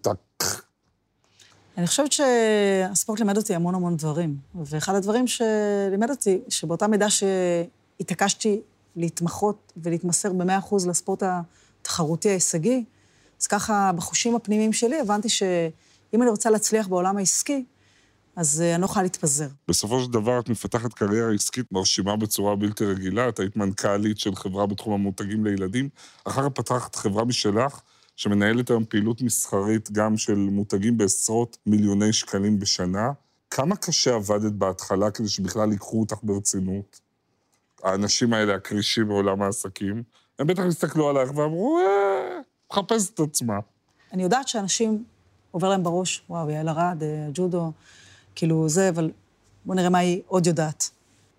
אני 1.77 1.88
חושבת 1.88 2.12
שהספורט 2.12 3.20
לימד 3.20 3.38
אותי 3.38 3.56
המון 3.56 3.75
המון 3.75 3.98
דברים. 3.98 4.38
ואחד 4.56 4.96
הדברים 4.96 5.27
שלימד 5.27 6.10
אותי, 6.10 6.39
שבאותה 6.50 6.88
מידה 6.88 7.08
שהתעקשתי 7.10 8.62
להתמחות 8.96 9.74
ולהתמסר 9.77 10.34
במאה 10.34 10.58
אחוז 10.58 10.88
לספורט 10.88 11.24
התחרותי 11.82 12.30
ההישגי, 12.30 12.84
אז 13.42 13.48
ככה, 13.48 13.92
בחושים 13.96 14.36
הפנימיים 14.36 14.74
שלי, 14.74 15.00
הבנתי 15.00 15.30
שאם 15.30 16.22
אני 16.22 16.30
רוצה 16.30 16.50
להצליח 16.50 16.88
בעולם 16.88 17.18
העסקי, 17.18 17.65
אז 18.36 18.62
אה, 18.62 18.74
אני 18.74 18.82
לא 18.82 18.86
יכולה 18.86 19.04
להתפזר. 19.04 19.48
בסופו 19.68 20.04
של 20.04 20.12
דבר 20.12 20.40
את 20.40 20.50
מפתחת 20.50 20.94
קריירה 20.94 21.34
עסקית 21.34 21.72
מרשימה 21.72 22.16
בצורה 22.16 22.56
בלתי 22.56 22.86
רגילה. 22.86 23.30
את 23.30 23.40
היית 23.40 23.56
מנכ"לית 23.56 24.20
של 24.20 24.36
חברה 24.36 24.66
בתחום 24.66 24.94
המותגים 24.94 25.46
לילדים. 25.46 25.90
אחר 26.24 26.50
כך 26.50 26.56
פתחת 26.56 26.96
חברה 26.96 27.25
משלך, 27.25 27.82
שמנהלת 28.16 28.70
היום 28.70 28.86
פעילות 28.86 29.22
מסחרית 29.22 29.92
גם 29.92 30.18
של 30.18 30.36
מותגים 30.36 30.98
בעשרות 30.98 31.58
מיליוני 31.66 32.13
שקלים 32.13 32.60
בשנה. 32.60 33.12
כמה 33.50 33.75
קשה 33.75 34.16
עבדת 34.16 34.52
בהתחלה 34.52 35.12
כדי 35.12 35.28
שבכלל 35.28 35.72
ייקחו 35.72 36.00
אותך 36.00 36.18
ברצינות? 36.24 37.00
האנשים 37.84 38.34
האלה, 38.34 38.56
הכרישים 38.56 39.08
בעולם 39.08 39.42
העסקים, 39.42 40.04
הם 40.40 40.48
בטח 40.48 40.63
הסתכלו 40.63 41.10
עלייך 41.10 41.38
ואמרו, 41.38 41.78
אה, 41.80 42.40
מחפש 42.72 43.10
את 43.10 43.20
עצמה. 43.20 43.60
אני 44.13 44.24
יודעת 44.24 44.48
שאנשים, 44.48 45.04
עובר 45.52 45.70
להם 45.70 45.84
בראש, 45.84 46.24
וואו, 46.30 46.50
יעל 46.50 46.70
ארד, 46.70 47.04
אה, 47.04 47.30
ג'ודו, 47.34 47.72
כאילו 48.36 48.70
זה, 48.70 48.90
אבל 48.90 49.12
בוא 49.66 49.75
נראה 49.75 49.90
מה 49.90 49.98
היא 49.98 50.22
עוד 50.28 50.48
יודעת. 50.48 50.90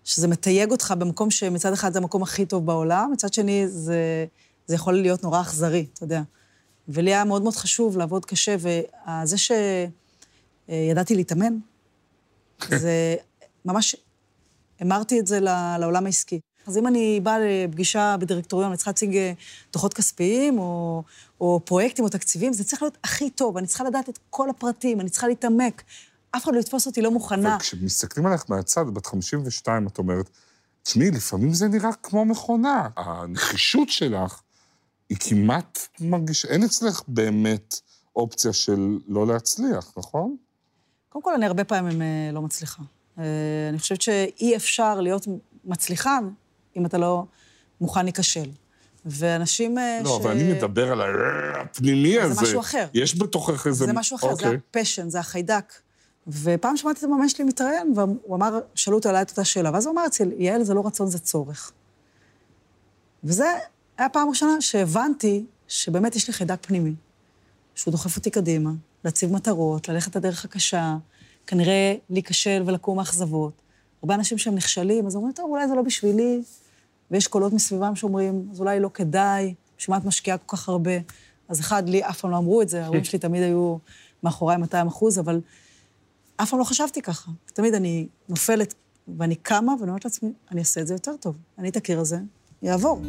שזה 0.03 0.27
מתייג 0.27 0.71
אותך 0.71 0.93
במקום 0.97 1.31
שמצד 1.31 1.73
אחד 1.73 1.93
זה 1.93 1.99
המקום 1.99 2.23
הכי 2.23 2.45
טוב 2.45 2.65
בעולם, 2.65 3.09
מצד 3.13 3.33
שני 3.33 3.67
זה, 3.67 4.25
זה 4.67 4.75
יכול 4.75 4.93
להיות 4.93 5.23
נורא 5.23 5.41
אכזרי, 5.41 5.85
אתה 5.93 6.03
יודע. 6.03 6.21
ולי 6.87 7.13
היה 7.13 7.23
מאוד 7.23 7.41
מאוד 7.41 7.55
חשוב 7.55 7.97
לעבוד 7.97 8.25
קשה, 8.25 8.55
וזה 8.59 9.35
שידעתי 9.37 11.15
להתאמן, 11.15 11.57
זה 12.69 13.15
ממש, 13.65 13.95
המרתי 14.79 15.19
את 15.19 15.27
זה 15.27 15.39
לעולם 15.79 16.05
העסקי. 16.05 16.39
אז 16.67 16.77
אם 16.77 16.87
אני 16.87 17.19
באה 17.23 17.37
לפגישה 17.39 18.15
בדירקטוריון, 18.19 18.69
אני 18.69 18.77
צריכה 18.77 18.91
להציג 18.91 19.15
אה, 19.15 19.31
דוחות 19.73 19.93
כספיים, 19.93 20.59
או, 20.59 21.03
או 21.41 21.59
פרויקטים 21.65 22.05
או 22.05 22.09
תקציבים, 22.09 22.53
זה 22.53 22.63
צריך 22.63 22.81
להיות 22.81 22.97
הכי 23.03 23.29
טוב, 23.29 23.57
אני 23.57 23.67
צריכה 23.67 23.83
לדעת 23.83 24.09
את 24.09 24.19
כל 24.29 24.49
הפרטים, 24.49 25.01
אני 25.01 25.09
צריכה 25.09 25.27
להתעמק. 25.27 25.83
אף 26.35 26.43
אחד 26.43 26.53
לא 26.53 26.59
יתפוס 26.59 26.85
אותי 26.85 27.01
לא 27.01 27.11
מוכנה. 27.11 27.49
אבל 27.55 27.59
כשמסתכלים 27.59 28.25
עליך 28.25 28.43
מהצד, 28.49 28.85
בת 28.93 29.05
52, 29.05 29.87
את 29.87 29.97
אומרת, 29.97 30.29
תשמעי, 30.83 31.11
לפעמים 31.11 31.53
זה 31.53 31.67
נראה 31.67 31.89
כמו 32.03 32.25
מכונה. 32.25 32.89
הנחישות 32.95 33.89
שלך 33.89 34.41
היא 35.09 35.17
כמעט 35.19 35.79
מרגישה, 35.99 36.47
אין 36.47 36.63
אצלך 36.63 37.01
באמת 37.07 37.79
אופציה 38.15 38.53
של 38.53 38.99
לא 39.07 39.27
להצליח, 39.27 39.93
נכון? 39.97 40.35
קודם 41.09 41.23
כל, 41.23 41.33
אני 41.33 41.45
הרבה 41.45 41.63
פעמים 41.63 42.01
אה, 42.01 42.29
לא 42.33 42.41
מצליחה. 42.41 42.83
אה, 43.19 43.23
אני 43.69 43.79
חושבת 43.79 44.01
שאי 44.01 44.55
אפשר 44.55 45.01
להיות 45.01 45.27
מצליחן 45.65 46.29
אם 46.77 46.85
אתה 46.85 46.97
לא 46.97 47.25
מוכן 47.81 48.03
להיכשל. 48.05 48.49
ואנשים 49.05 49.77
אה, 49.77 49.99
לא, 50.03 50.09
ש... 50.09 50.11
לא, 50.11 50.17
אבל 50.17 50.31
אני 50.31 50.53
מדבר 50.53 50.91
על 50.91 51.01
הפנימי 51.61 52.19
הזה. 52.19 52.33
זה 52.33 52.41
משהו 52.41 52.59
אחר. 52.59 52.87
יש 52.93 53.19
בתוכך 53.19 53.67
איזה... 53.67 53.85
זה 53.85 53.93
משהו 53.93 54.17
אחר, 54.17 54.27
אוקיי. 54.27 54.49
זה 54.49 54.57
הפשן, 54.69 55.09
זה 55.09 55.19
החיידק. 55.19 55.73
ופעם 56.27 56.77
שמעתי 56.77 56.99
את 56.99 57.03
המאמן 57.03 57.29
שלי 57.29 57.45
מתראיין, 57.45 57.93
והוא 57.95 58.35
אמר, 58.35 58.59
שאלו 58.75 58.97
אותו 58.97 59.09
עליי 59.09 59.21
את 59.21 59.29
אותה 59.29 59.43
שאלה, 59.43 59.71
ואז 59.73 59.85
הוא 59.85 59.93
אמר 59.93 60.05
אצל 60.05 60.31
יעל 60.37 60.63
זה 60.63 60.73
לא 60.73 60.87
רצון, 60.87 61.07
זה 61.07 61.19
צורך. 61.19 61.71
וזה 63.23 63.45
היה 63.97 64.09
פעם 64.09 64.29
ראשונה 64.29 64.61
שהבנתי 64.61 65.45
שבאמת 65.67 66.15
יש 66.15 66.27
לי 66.27 66.33
חיידק 66.33 66.57
פנימי, 66.61 66.93
שהוא 67.75 67.91
דוחף 67.91 68.17
אותי 68.17 68.29
קדימה, 68.29 68.71
להציב 69.03 69.33
מטרות, 69.33 69.89
ללכת 69.89 70.11
את 70.11 70.15
הדרך 70.15 70.45
הקשה, 70.45 70.97
כנראה 71.47 71.95
להיכשל 72.09 72.63
ולקום 72.65 72.97
מאכזבות. 72.97 73.61
הרבה 74.01 74.15
אנשים 74.15 74.37
שהם 74.37 74.55
נכשלים, 74.55 75.07
אז 75.07 75.15
אומרים, 75.15 75.33
טוב, 75.33 75.49
אולי 75.49 75.67
זה 75.67 75.75
לא 75.75 75.81
בשבילי, 75.81 76.41
ויש 77.11 77.27
קולות 77.27 77.53
מסביבם 77.53 77.95
שאומרים, 77.95 78.47
אז 78.51 78.59
אולי 78.59 78.79
לא 78.79 78.89
כדאי, 78.93 79.53
בשביל 79.77 79.95
מה 79.95 80.01
את 80.01 80.05
משקיעה 80.05 80.37
כל 80.37 80.57
כך 80.57 80.69
הרבה? 80.69 80.91
אז 81.47 81.59
אחד, 81.59 81.89
לי 81.89 82.03
אף 82.03 82.19
פעם 82.19 82.31
לא 82.31 82.37
אמרו 82.37 82.61
את 82.61 82.69
זה, 82.69 82.83
ההורים 82.83 83.03
שלי 83.03 83.19
תמיד 83.19 83.43
היו 83.43 83.77
מאחוריי 84.23 84.57
200 84.57 84.87
אחוז, 84.87 85.19
אבל 85.19 85.41
אף 86.37 86.49
פעם 86.49 86.59
לא 86.59 86.63
חשבתי 86.63 87.01
ככה. 87.01 87.31
תמיד 87.53 87.73
אני 87.73 88.07
נופלת 88.29 88.73
ואני 89.17 89.35
קמה 89.35 89.73
ואני 89.79 89.89
אומרת 89.89 90.05
לעצמי, 90.05 90.33
אני 90.51 90.59
אעשה 90.59 90.81
את 90.81 90.87
זה 90.87 90.93
יותר 90.93 91.11
טוב. 91.21 91.35
אני 91.57 91.69
את 91.69 91.75
הקיר 91.75 91.99
הזה, 91.99 92.17
יעבור. 92.61 93.01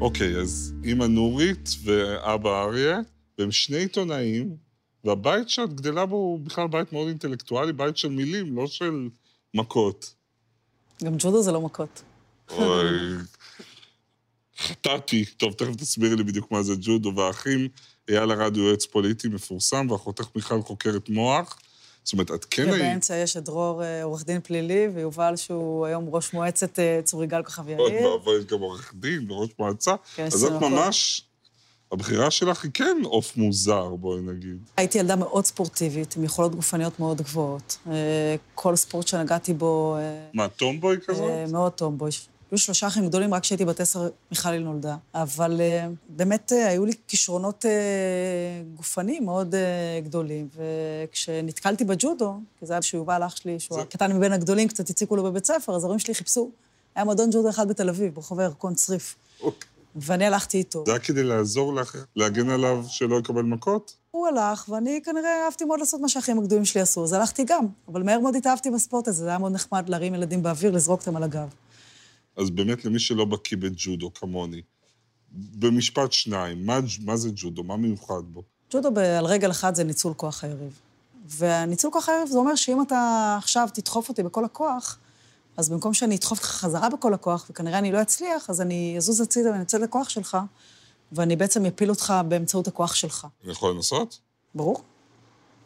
אוקיי, 0.00 0.36
אז 0.36 0.74
אימא 0.84 1.04
נורית 1.04 1.68
ואבא 1.84 2.64
אריה, 2.64 3.00
והם 3.38 3.50
שני 3.50 3.76
עיתונאים, 3.76 4.56
והבית 5.04 5.48
שאת 5.48 5.74
גדלה 5.74 6.06
בו 6.06 6.16
הוא 6.16 6.40
בכלל 6.40 6.68
בית 6.68 6.92
מאוד 6.92 7.08
אינטלקטואלי, 7.08 7.72
בית 7.72 7.96
של 7.96 8.08
מילים, 8.08 8.56
לא 8.56 8.66
של 8.66 9.08
מכות. 9.54 10.14
גם 11.04 11.14
ג'ודו 11.18 11.42
זה 11.42 11.52
לא 11.52 11.60
מכות. 11.60 12.02
אוי, 12.50 12.88
חטאתי. 14.58 15.24
טוב, 15.24 15.52
תכף 15.52 15.76
תסבירי 15.76 16.16
לי 16.16 16.24
בדיוק 16.24 16.50
מה 16.50 16.62
זה 16.62 16.74
ג'ודו, 16.80 17.12
והאחים, 17.16 17.68
אייל 18.08 18.32
ארד 18.32 18.56
הוא 18.56 18.66
יועץ 18.66 18.86
פוליטי 18.86 19.28
מפורסם, 19.28 19.86
ואחותך 19.90 20.28
מיכל 20.34 20.62
חוקרת 20.62 21.08
מוח. 21.08 21.58
זאת 22.04 22.12
אומרת, 22.12 22.30
את 22.30 22.44
כן 22.44 22.62
היית... 22.62 22.74
ובאמצע 22.74 23.16
יש 23.16 23.36
את 23.36 23.44
דרור, 23.44 23.82
אה, 23.82 24.02
עורך 24.02 24.24
דין 24.24 24.40
פלילי, 24.40 24.88
ויובל, 24.94 25.36
שהוא 25.36 25.86
היום 25.86 26.08
ראש 26.08 26.32
מועצת 26.32 26.78
אה, 26.78 27.00
צור 27.04 27.24
יגאל 27.24 27.42
כוכב 27.42 27.68
יאיר. 27.68 27.80
עוד 27.80 27.92
מעבר, 27.92 28.38
יש 28.38 28.44
גם 28.44 28.60
עורך 28.60 28.92
דין 28.94 29.30
וראש 29.30 29.50
מועצה. 29.58 29.94
כן, 30.14 30.24
אז 30.24 30.44
את 30.44 30.52
ממש... 30.52 31.25
הבחירה 31.92 32.30
שלך 32.30 32.64
היא 32.64 32.70
כן 32.74 32.96
עוף 33.04 33.36
מוזר, 33.36 33.88
בואי 33.88 34.20
נגיד. 34.20 34.58
הייתי 34.76 34.98
ילדה 34.98 35.16
מאוד 35.16 35.44
ספורטיבית, 35.44 36.16
עם 36.16 36.24
יכולות 36.24 36.54
גופניות 36.54 37.00
מאוד 37.00 37.22
גבוהות. 37.22 37.78
אה, 37.90 38.36
כל 38.54 38.76
ספורט 38.76 39.06
שנגעתי 39.06 39.54
בו... 39.54 39.96
מה, 40.34 40.48
טומבוי 40.48 40.96
כזאת? 41.06 41.30
מאוד 41.50 41.72
טומבוי. 41.72 42.10
היו 42.50 42.58
שלושה 42.58 42.86
אחים 42.86 43.08
גדולים, 43.08 43.34
רק 43.34 43.42
כשהייתי 43.42 43.64
בת 43.64 43.80
עשר 43.80 44.08
מיכלי 44.30 44.58
נולדה. 44.58 44.96
אבל 45.14 45.60
באמת 46.08 46.52
היו 46.52 46.84
לי 46.84 46.92
כישרונות 47.08 47.64
גופניים 48.74 49.24
מאוד 49.24 49.54
גדולים. 50.04 50.48
וכשנתקלתי 50.56 51.84
בג'ודו, 51.84 52.40
כי 52.58 52.66
זה 52.66 52.72
היה 52.72 52.82
שיובל 52.82 53.22
אח 53.26 53.36
שלי, 53.36 53.60
שהוא 53.60 53.80
הקטן 53.80 54.16
מבין 54.16 54.32
הגדולים, 54.32 54.68
קצת 54.68 54.90
הציקו 54.90 55.16
לו 55.16 55.24
בבית 55.24 55.46
ספר, 55.46 55.76
אז 55.76 55.84
ההורים 55.84 55.98
שלי 55.98 56.14
חיפשו. 56.14 56.50
היה 56.94 57.04
מועדון 57.04 57.30
ג'ודו 57.32 57.50
אחד 57.50 57.68
בתל 57.68 57.88
אביב, 57.88 58.14
ברחוב 58.14 58.40
הירקון 58.40 58.74
צריף. 58.74 59.14
אוקיי. 59.40 59.75
ואני 59.96 60.26
הלכתי 60.26 60.58
איתו. 60.58 60.84
זה 60.86 60.92
היה 60.92 61.00
כדי 61.00 61.22
לעזור 61.22 61.74
לך, 61.74 61.96
להגן 62.16 62.50
עליו 62.50 62.84
שלא 62.88 63.16
יקבל 63.18 63.42
מכות? 63.42 63.96
הוא 64.10 64.26
הלך, 64.26 64.68
ואני 64.68 65.00
כנראה 65.04 65.44
אהבתי 65.44 65.64
מאוד 65.64 65.80
לעשות 65.80 66.00
מה 66.00 66.08
שהאחים 66.08 66.38
הגדולים 66.38 66.64
שלי 66.64 66.80
עשו, 66.80 67.04
אז 67.04 67.12
הלכתי 67.12 67.44
גם. 67.44 67.66
אבל 67.88 68.02
מהר 68.02 68.20
מאוד 68.20 68.36
התאהבתי 68.36 68.70
בספורט 68.70 69.08
הזה, 69.08 69.24
זה 69.24 69.28
היה 69.28 69.38
מאוד 69.38 69.52
נחמד 69.52 69.88
להרים 69.88 70.14
ילדים 70.14 70.42
באוויר, 70.42 70.72
לזרוק 70.72 71.00
אותם 71.00 71.16
על 71.16 71.22
הגב. 71.22 71.48
אז 72.36 72.50
באמת 72.50 72.84
למי 72.84 72.98
שלא 72.98 73.24
בקיא 73.24 73.56
בג'ודו, 73.56 74.14
כמוני, 74.14 74.62
במשפט 75.32 76.12
שניים, 76.12 76.66
מה, 76.66 76.78
מה 77.04 77.16
זה 77.16 77.30
ג'ודו? 77.34 77.64
מה 77.64 77.76
מיוחד 77.76 78.22
בו? 78.32 78.42
ג'ודו 78.70 79.00
על 79.18 79.26
רגל 79.26 79.50
אחת 79.50 79.74
זה 79.74 79.84
ניצול 79.84 80.14
כוח 80.14 80.44
היריב. 80.44 80.80
והניצול 81.28 81.90
כוח 81.90 82.08
היריב 82.08 82.28
זה 82.28 82.38
אומר 82.38 82.54
שאם 82.54 82.82
אתה 82.82 83.34
עכשיו 83.38 83.68
תדחוף 83.74 84.08
אותי 84.08 84.22
בכל 84.22 84.44
הכוח, 84.44 84.98
אז 85.56 85.68
במקום 85.68 85.94
שאני 85.94 86.16
אדחוף 86.16 86.38
אותך 86.38 86.50
חזרה 86.50 86.88
בכל 86.88 87.14
הכוח, 87.14 87.46
וכנראה 87.50 87.78
אני 87.78 87.92
לא 87.92 88.02
אצליח, 88.02 88.50
אז 88.50 88.60
אני 88.60 88.94
אזוז 88.96 89.20
הצידה 89.20 89.50
ואני 89.50 89.62
אצא 89.62 89.78
לכוח 89.78 90.08
שלך, 90.08 90.38
ואני 91.12 91.36
בעצם 91.36 91.66
אפיל 91.66 91.90
אותך 91.90 92.14
באמצעות 92.28 92.68
הכוח 92.68 92.94
שלך. 92.94 93.26
אני 93.44 93.52
יכול 93.52 93.74
לנסות? 93.74 94.20
ברור? 94.54 94.82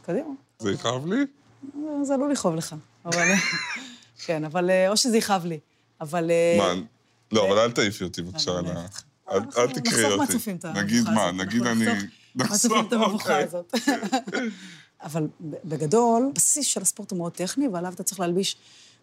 קדימה. 0.02 0.30
זה 0.59 0.73
יכאב 0.73 1.06
לי? 1.06 1.26
זה 2.02 2.14
עלול 2.14 2.32
לכאוב 2.32 2.54
לך, 2.54 2.75
אבל... 3.04 3.28
כן, 4.25 4.44
אבל... 4.44 4.70
אה, 4.70 4.88
או 4.88 4.97
שזה 4.97 5.16
יכאב 5.16 5.44
לי, 5.44 5.59
אבל... 6.00 6.30
אה, 6.30 6.56
מה? 6.59 6.82
לא, 7.32 7.49
אבל 7.49 7.59
אל 7.59 7.73
תעיפי 7.73 8.04
אותי 8.04 8.23
בבקשה 8.23 8.59
על 8.59 8.66
ה... 8.66 8.87
אל 9.30 9.40
אל 9.56 9.73
תקראי 9.73 10.02
נחסוך 10.02 10.04
אותי. 10.04 10.16
מהצופים 10.16 10.56
את 10.56 10.64
המבוכה 10.64 10.82
נגיד 10.82 11.04
מה, 11.04 11.25
הזאת. 11.25 11.35
נגיד 11.35 11.62
אנחנו 11.62 11.82
אני... 11.82 12.06
נחסוך 12.35 12.73
את 12.88 12.92
המבוכה 12.92 13.42
אוקיי. 13.42 13.44
הזאת. 13.44 13.75
אבל 15.02 15.28
בגדול, 15.40 16.28
הבסיס 16.32 16.66
של 16.66 16.82
הספורט 16.82 17.11
הוא 17.11 17.18
מאוד 17.18 17.32
טכני, 17.32 17.68
ועליו 17.68 17.92
אתה 17.92 18.02
צריך 18.02 18.20
להלביש 18.20 18.56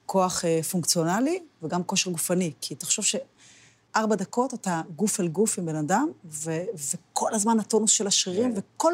כוח 0.08 0.46
אה, 0.46 0.64
פונקציונלי 0.64 1.40
וגם 1.64 1.84
כושר 1.84 2.12
גופני. 2.12 2.52
כי 2.62 2.76
תחשוב 2.76 3.06
שארבע 3.06 4.16
דקות 4.16 4.54
אתה 4.54 4.82
גוף 4.96 5.20
אל 5.20 5.28
גוף 5.28 5.60
עם 5.60 5.66
בן 5.66 5.76
אדם, 5.76 6.08
ו- 6.26 6.64
וכל 6.92 7.34
הזמן 7.34 7.60
הטונוס 7.60 7.92
של 7.92 8.08
השרירים, 8.08 8.54
וכל 8.56 8.94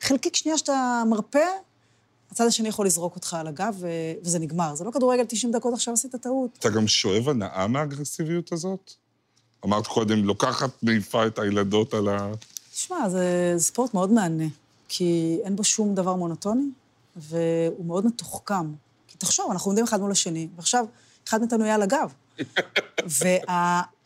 חלקיק 0.00 0.36
שנייה 0.36 0.58
שאתה 0.58 1.02
מרפא, 1.06 1.46
הצד 2.30 2.46
השני 2.46 2.68
יכול 2.68 2.86
לזרוק 2.86 3.14
אותך 3.14 3.34
על 3.34 3.46
הגב, 3.46 3.76
ו- 3.78 3.86
וזה 4.22 4.38
נגמר. 4.38 4.74
זה 4.74 4.84
לא 4.84 4.90
כדורגל 4.90 5.24
90 5.28 5.52
דקות, 5.52 5.74
עכשיו 5.74 5.94
עשית 5.94 6.16
טעות. 6.16 6.50
אתה 6.58 6.68
גם 6.70 6.88
שואב 6.88 7.28
הנאה 7.28 7.66
מהאגרסיביות 7.66 8.52
הזאת? 8.52 8.92
אמרת 9.64 9.86
קודם, 9.86 10.24
לוקחת, 10.24 10.70
מעיפה 10.82 11.26
את 11.26 11.38
הילדות 11.38 11.94
על 11.94 12.08
ה... 12.08 12.32
תשמע, 12.72 13.08
זה 13.08 13.52
זה 13.56 13.64
ספורט 13.64 13.94
מאוד 13.94 14.10
מהנה, 14.10 14.44
כי 14.88 15.38
אין 15.44 15.56
בו 15.56 15.64
שום 15.64 15.94
דבר 15.94 16.14
מונוטוני, 16.14 16.66
והוא 17.16 17.86
מאוד 17.86 18.06
מתוחכם. 18.06 18.72
כי 19.10 19.18
תחשוב, 19.18 19.50
אנחנו 19.50 19.68
עומדים 19.68 19.84
אחד 19.84 20.00
מול 20.00 20.10
השני, 20.10 20.48
ועכשיו 20.56 20.84
אחד 21.28 21.40
מאיתנו 21.40 21.64
יהיה 21.64 21.74
על 21.74 21.82
הגב. 21.82 22.12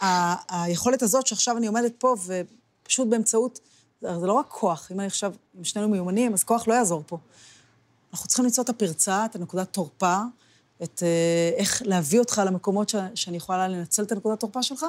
והיכולת 0.03 1.03
הזאת 1.03 1.27
שעכשיו 1.27 1.57
אני 1.57 1.67
עומדת 1.67 1.93
פה, 1.99 2.15
ופשוט 2.27 3.09
באמצעות, 3.09 3.61
זה 4.01 4.27
לא 4.27 4.33
רק 4.33 4.47
כוח, 4.49 4.89
אם 4.93 5.01
אני 5.01 5.07
עכשיו, 5.07 5.33
אם 5.59 5.65
שנינו 5.65 5.89
מיומנים, 5.89 6.33
אז 6.33 6.45
כוח 6.45 6.69
לא 6.69 6.75
יעזור 6.75 7.03
פה. 7.07 7.19
אנחנו 8.13 8.29
צריכים 8.29 8.45
למצוא 8.45 8.65
את 8.65 8.69
הפרצה, 8.69 9.25
את 9.25 9.37
הנקודת 9.37 9.73
תורפה, 9.73 10.19
את 10.83 11.03
אה, 11.03 11.51
איך 11.57 11.83
להביא 11.85 12.19
אותך 12.19 12.43
למקומות 12.47 12.89
ש, 12.89 12.95
שאני 13.15 13.37
יכולה 13.37 13.69
לנצל 13.69 14.03
את 14.03 14.13
הנקודת 14.13 14.41
תורפה 14.41 14.63
שלך, 14.63 14.87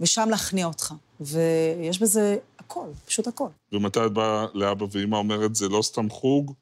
ושם 0.00 0.28
להכניע 0.30 0.66
אותך. 0.66 0.94
ויש 1.20 2.02
בזה 2.02 2.36
הכל, 2.58 2.86
פשוט 3.06 3.26
הכל. 3.26 3.48
ומתי 3.72 4.06
את 4.06 4.12
באה 4.12 4.46
לאבא 4.54 4.86
ואמא 4.90 5.16
אומרת, 5.16 5.54
זה 5.54 5.68
לא 5.68 5.82
סתם 5.82 6.10
חוג, 6.10 6.52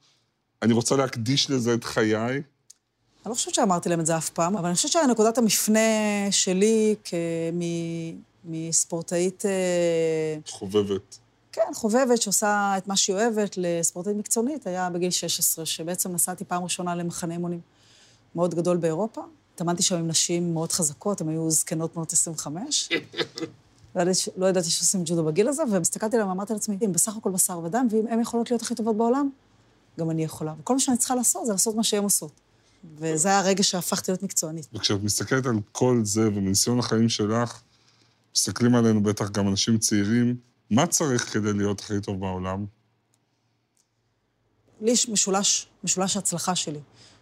אני 0.63 0.73
רוצה 0.73 0.97
להקדיש 0.97 1.51
לזה 1.51 1.75
את 1.75 1.85
חיי? 1.85 2.43
אני 3.25 3.31
לא 3.31 3.35
חושבת 3.35 3.55
שאמרתי 3.55 3.89
להם 3.89 4.01
את 4.01 4.07
זה 4.07 4.17
אף 4.17 4.29
פעם, 4.29 4.57
אבל 4.57 4.67
אני 4.67 4.75
חושבת 4.75 4.93
שנקודת 4.93 5.39
המפנה 5.39 5.79
שלי 6.31 6.95
כמ- 7.05 8.21
מספורטאית, 8.45 9.47
אה, 9.47 9.51
חובבת. 10.51 11.19
כן, 11.53 11.71
חובבת, 11.75 12.23
שעושה 12.23 12.75
את 12.79 12.89
מה 12.89 12.97
שהיא 12.97 13.17
אוהבת, 13.17 13.55
לספורטאית 13.57 14.17
מקצוענית, 14.17 14.67
היה 14.67 14.91
בגיל 14.91 15.11
16, 15.11 15.67
שבעצם 15.67 16.13
נסעתי 16.13 16.45
פעם 16.45 16.63
ראשונה 16.65 16.95
למחנה 16.95 17.35
אימונים 17.35 17.61
מאוד 18.35 18.55
גדול 18.55 18.77
באירופה. 18.77 19.21
התאמנתי 19.55 19.83
שם 19.83 19.97
עם 19.97 20.09
נשים 20.09 20.55
מאוד 20.55 20.73
חזקות, 20.73 21.21
הן 21.21 21.29
היו 21.29 21.51
זקנות 21.51 21.95
בנות 21.95 22.13
25. 22.13 22.89
לא 23.95 24.03
ידעתי, 24.03 24.21
לא 24.37 24.47
ידעתי 24.47 24.71
שעושים 24.71 25.03
ג'ודו 25.05 25.25
בגיל 25.25 25.49
הזה, 25.49 25.63
והסתכלתי 25.71 26.17
עליהם 26.17 26.29
ואמרתי 26.29 26.53
לעצמי, 26.53 26.79
אם 26.85 26.93
בסך 26.93 27.17
הכל 27.17 27.31
בשר 27.31 27.59
ודם, 27.59 27.89
ואם 27.91 28.07
הן 28.07 28.21
יכולות 28.21 28.51
להיות 28.51 28.63
הכי 28.63 28.75
טובות 28.75 28.97
בעולם, 28.97 29.31
גם 29.99 30.11
אני 30.11 30.25
יכולה. 30.25 30.55
וכל 30.61 30.75
מה 30.75 30.81
שאני 30.81 30.97
צריכה 30.97 31.15
לעשות 31.15 31.47
זה 31.47 31.53
לעשות 31.53 31.75
מה 31.75 31.85
שהן 31.85 32.03
עושות. 32.03 32.33
וזה 32.99 33.29
היה 33.29 33.39
הרגע 33.39 33.63
שהפכתי 33.63 34.11
להיות 34.11 34.23
מקצוענית. 34.23 34.69
וכשאת 34.75 35.03
מסתכלת 35.03 35.47
על 35.47 35.55
כל 35.73 36.01
זה, 36.05 36.29
ומניסיון 36.29 36.79
החיים 36.79 37.09
שלך, 37.09 37.61
מסתכלים 38.35 38.75
עלינו 38.75 39.03
בטח 39.03 39.31
גם 39.31 39.49
אנשים 39.49 39.79
צעירים, 39.79 40.37
מה 40.71 40.87
צריך 40.87 41.33
כדי 41.33 41.53
להיות 41.53 41.81
הכי 41.81 42.01
טוב 42.01 42.21
בעולם? 42.21 42.65
לי 44.81 44.91
יש 44.91 45.09
משולש, 45.09 45.67
משולש 45.85 46.17
ההצלחה 46.17 46.55
שלי, 46.55 46.79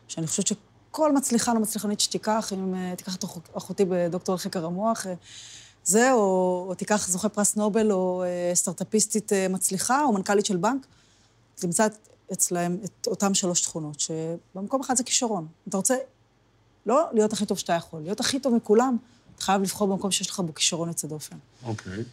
שאני 0.08 0.26
חושבת 0.26 0.46
שכל 0.46 1.12
מצליחן 1.12 1.56
או 1.56 1.60
מצליחנית 1.60 2.00
שתיקח, 2.00 2.50
אם 2.54 2.74
אה, 2.74 2.94
תיקח 2.96 3.16
את 3.16 3.24
אח- 3.24 3.38
אחותי 3.56 3.84
בדוקטור 3.88 4.34
לחקר 4.34 4.64
המוח, 4.66 5.06
אה, 5.06 5.14
זה, 5.84 6.12
או, 6.12 6.18
או 6.68 6.74
תיקח 6.74 7.08
זוכה 7.08 7.28
פרס 7.28 7.56
נובל, 7.56 7.92
או 7.92 8.22
אה, 8.24 8.54
סטארט-אפיסטית 8.54 9.32
מצליחה, 9.50 10.02
או 10.04 10.12
מנכ"לית 10.12 10.46
של 10.46 10.56
בנק, 10.56 10.86
תמצא 11.54 11.86
את- 11.86 12.08
אצלהם 12.32 12.78
את 12.84 13.06
אותם 13.06 13.34
שלוש 13.34 13.60
תכונות, 13.60 14.00
שבמקום 14.00 14.80
אחד 14.80 14.96
זה 14.96 15.04
כישרון. 15.04 15.46
אתה 15.68 15.76
רוצה 15.76 15.96
לא 16.86 17.06
להיות 17.12 17.32
הכי 17.32 17.46
טוב 17.46 17.58
שאתה 17.58 17.72
יכול, 17.72 18.00
להיות 18.00 18.20
הכי 18.20 18.40
טוב 18.40 18.54
מכולם, 18.54 18.96
אתה 19.34 19.42
חייב 19.42 19.62
לבחור 19.62 19.88
במקום 19.88 20.10
שיש 20.10 20.30
לך 20.30 20.40
בו 20.40 20.54
כישרון 20.54 20.88
יוצא 20.88 21.08
דופן. 21.08 21.36
אוקיי. 21.64 22.04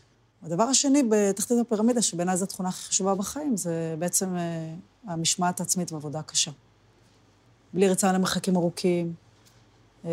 הדבר 0.43 0.63
השני, 0.63 1.03
בתחתית 1.09 1.57
הפירמידה, 1.61 2.01
שבעיניי 2.01 2.37
זו 2.37 2.43
התכונה 2.43 2.69
הכי 2.69 2.87
חשובה 2.87 3.15
בחיים, 3.15 3.57
זה 3.57 3.95
בעצם 3.99 4.35
אה, 4.35 4.73
המשמעת 5.07 5.59
העצמית 5.59 5.91
ועבודה 5.91 6.21
קשה. 6.21 6.51
בלי 7.73 7.89
ריצה 7.89 8.13
למרחקים 8.13 8.55
ארוכים, 8.55 9.13
אה, 10.05 10.11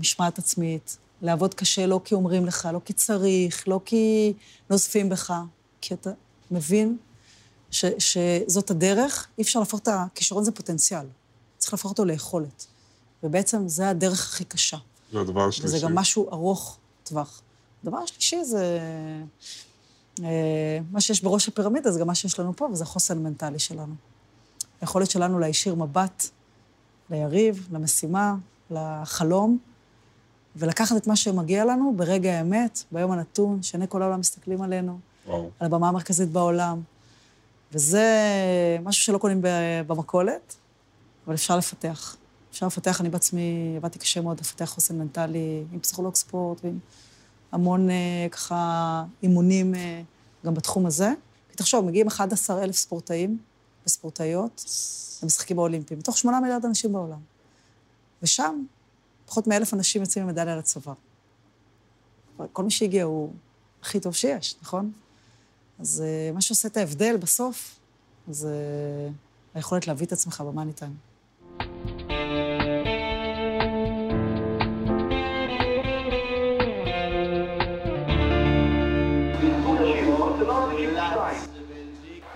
משמעת 0.00 0.38
עצמית, 0.38 0.96
לעבוד 1.22 1.54
קשה 1.54 1.86
לא 1.86 2.00
כי 2.04 2.14
אומרים 2.14 2.46
לך, 2.46 2.68
לא 2.72 2.80
כי 2.84 2.92
צריך, 2.92 3.68
לא 3.68 3.80
כי 3.84 4.32
נוזפים 4.70 5.08
בך, 5.08 5.34
כי 5.80 5.94
אתה 5.94 6.10
מבין 6.50 6.96
ש, 7.70 7.84
שזאת 7.98 8.70
הדרך, 8.70 9.26
אי 9.38 9.42
אפשר 9.42 9.58
להפוך 9.58 9.80
את 9.80 9.88
הכישרון 9.88 10.44
זה 10.44 10.52
פוטנציאל, 10.52 11.06
צריך 11.58 11.72
להפוך 11.72 11.90
אותו 11.90 12.04
ליכולת. 12.04 12.66
ובעצם 13.22 13.68
זה 13.68 13.88
הדרך 13.88 14.28
הכי 14.28 14.44
קשה. 14.44 14.76
והדבר 15.12 15.48
השלישי. 15.48 15.76
וזה 15.76 15.86
גם 15.86 15.94
משהו 15.94 16.28
ארוך 16.32 16.78
טווח. 17.04 17.42
הדבר 17.82 17.98
השלישי 17.98 18.44
זה... 18.44 18.80
אה, 20.24 20.78
מה 20.90 21.00
שיש 21.00 21.22
בראש 21.22 21.48
הפירמידה 21.48 21.90
זה 21.90 22.00
גם 22.00 22.06
מה 22.06 22.14
שיש 22.14 22.38
לנו 22.38 22.56
פה, 22.56 22.68
וזה 22.72 22.84
החוסן 22.84 23.16
המנטלי 23.16 23.58
שלנו. 23.58 23.94
היכולת 24.80 25.10
שלנו 25.10 25.38
להישיר 25.38 25.74
מבט 25.74 26.28
ליריב, 27.10 27.68
למשימה, 27.72 28.34
לחלום, 28.70 29.58
ולקחת 30.56 30.96
את 30.96 31.06
מה 31.06 31.16
שמגיע 31.16 31.64
לנו 31.64 31.92
ברגע 31.96 32.38
האמת, 32.38 32.84
ביום 32.92 33.10
הנתון, 33.10 33.62
שעיני 33.62 33.86
כל 33.88 34.02
העולם 34.02 34.20
מסתכלים 34.20 34.62
עלינו, 34.62 34.98
וואו. 35.26 35.50
על 35.60 35.66
הבמה 35.66 35.88
המרכזית 35.88 36.28
בעולם. 36.28 36.80
וזה 37.72 38.06
משהו 38.82 39.04
שלא 39.04 39.18
קונים 39.18 39.40
במכולת, 39.86 40.56
אבל 41.26 41.34
אפשר 41.34 41.56
לפתח. 41.56 42.16
אפשר 42.50 42.66
לפתח, 42.66 43.00
אני 43.00 43.08
בעצמי 43.08 43.74
עבדתי 43.76 43.98
קשה 43.98 44.20
מאוד 44.20 44.40
לפתח 44.40 44.64
חוסן 44.64 44.98
מנטלי 44.98 45.64
עם 45.72 45.80
פסיכולוג 45.80 46.14
ספורט 46.14 46.64
ועם 46.64 46.78
המון 47.52 47.90
אה, 47.90 48.26
ככה 48.30 49.04
אימונים 49.22 49.74
אה, 49.74 50.02
גם 50.46 50.54
בתחום 50.54 50.86
הזה. 50.86 51.12
כי 51.50 51.56
תחשוב, 51.56 51.84
מגיעים 51.84 52.06
11,000 52.06 52.76
ספורטאים 52.76 53.38
וספורטאיות 53.86 54.64
למשחקים 55.22 55.58
האולימפיים, 55.58 55.98
מתוך 55.98 56.18
8 56.18 56.40
מיליארד 56.40 56.64
אנשים 56.64 56.92
בעולם. 56.92 57.18
ושם 58.22 58.64
פחות 59.26 59.46
מאלף 59.46 59.74
אנשים 59.74 60.02
יוצאים 60.02 60.24
עם 60.24 60.30
מדליה 60.30 60.56
לצבא. 60.56 60.92
כל 62.52 62.64
מי 62.64 62.70
שהגיע 62.70 63.04
הוא 63.04 63.32
הכי 63.82 64.00
טוב 64.00 64.14
שיש, 64.14 64.56
נכון? 64.62 64.92
אז 65.80 66.04
אה, 66.06 66.30
מה 66.34 66.40
שעושה 66.40 66.68
את 66.68 66.76
ההבדל 66.76 67.16
בסוף, 67.16 67.80
זה 68.28 68.54
היכולת 69.54 69.86
להביא 69.86 70.06
את 70.06 70.12
עצמך 70.12 70.40
במאני 70.40 70.72
טיים. 70.72 70.94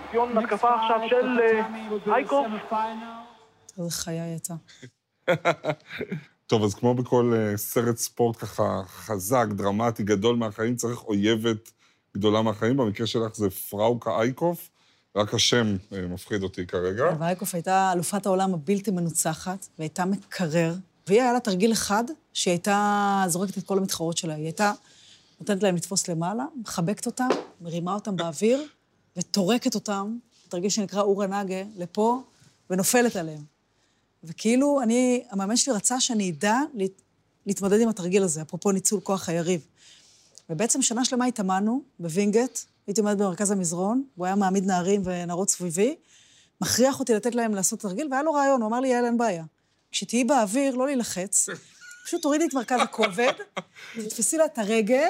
ניסיון 0.05 0.37
התקפה 0.37 0.75
עכשיו 0.75 0.99
של 1.09 1.39
אה, 1.39 2.15
אייקוב. 2.15 2.45
איזה 3.77 3.91
חיה 3.91 4.35
יצא. 4.35 4.53
טוב, 6.47 6.63
אז 6.63 6.73
כמו 6.75 6.93
בכל 6.95 7.33
אה, 7.35 7.57
סרט 7.57 7.97
ספורט 7.97 8.37
ככה 8.37 8.81
חזק, 8.85 9.45
דרמטי, 9.49 10.03
גדול 10.03 10.35
מהחיים, 10.35 10.75
צריך 10.75 11.03
אויבת 11.03 11.71
גדולה 12.17 12.41
מהחיים. 12.41 12.77
במקרה 12.77 13.07
שלך 13.07 13.35
זה 13.35 13.49
פראוקה 13.49 14.21
אייקוף, 14.21 14.69
רק 15.15 15.33
השם 15.33 15.77
אה, 15.93 16.07
מפחיד 16.07 16.43
אותי 16.43 16.67
כרגע. 16.67 17.03
וייקוף 17.19 17.53
הייתה 17.55 17.91
אלופת 17.93 18.25
העולם 18.25 18.53
הבלתי 18.53 18.91
מנוצחת, 18.91 19.67
והייתה 19.79 20.05
מקרר, 20.05 20.73
והיא 21.07 21.21
היה 21.21 21.33
לה 21.33 21.39
תרגיל 21.39 21.71
אחד, 21.71 22.03
שהיא 22.33 22.51
הייתה 22.51 23.23
זורקת 23.27 23.57
את 23.57 23.63
כל 23.63 23.77
המתחרות 23.77 24.17
שלה. 24.17 24.33
היא 24.35 24.43
הייתה 24.43 24.71
נותנת 25.39 25.63
להם 25.63 25.75
לתפוס 25.75 26.07
למעלה, 26.07 26.45
מחבקת 26.61 27.05
אותם, 27.05 27.27
מרימה 27.61 27.93
אותם 27.93 28.15
באוויר, 28.15 28.63
וטורקת 29.17 29.75
אותם, 29.75 30.17
תרגיל 30.49 30.69
שנקרא 30.69 31.01
אורה 31.01 31.27
נאגה, 31.27 31.63
לפה, 31.77 32.21
ונופלת 32.69 33.15
עליהם. 33.15 33.41
וכאילו, 34.23 34.81
אני, 34.83 35.23
המאמן 35.29 35.57
שלי 35.57 35.73
רצה 35.73 35.99
שאני 35.99 36.29
אדע 36.31 36.59
לה- 36.73 36.85
להתמודד 37.45 37.81
עם 37.81 37.89
התרגיל 37.89 38.23
הזה, 38.23 38.41
אפרופו 38.41 38.71
ניצול 38.71 38.99
כוח 38.99 39.29
היריב. 39.29 39.65
ובעצם 40.49 40.81
שנה 40.81 41.05
שלמה 41.05 41.25
התאמנו 41.25 41.83
בווינגייט, 41.99 42.59
הייתי 42.87 43.01
עומדת 43.01 43.17
במרכז 43.17 43.51
המזרון, 43.51 44.03
הוא 44.15 44.25
היה 44.25 44.35
מעמיד 44.35 44.65
נערים 44.65 45.01
ונערות 45.05 45.49
סביבי, 45.49 45.95
מכריח 46.61 46.99
אותי 46.99 47.13
לתת 47.13 47.35
להם 47.35 47.55
לעשות 47.55 47.79
תרגיל, 47.79 48.07
והיה 48.11 48.23
לו 48.23 48.33
רעיון, 48.33 48.61
הוא 48.61 48.69
אמר 48.69 48.79
לי, 48.79 48.87
יעל, 48.87 49.05
אין 49.05 49.17
בעיה. 49.17 49.43
כשתהיי 49.91 50.23
באוויר, 50.23 50.75
לא 50.75 50.85
להילחץ, 50.85 51.49
פשוט 52.05 52.21
תורידי 52.21 52.45
את 52.45 52.53
מרכז 52.53 52.79
הכובד, 52.81 53.31
תתפסי 53.95 54.37
לה 54.37 54.45
את 54.45 54.57
הרגל, 54.57 55.09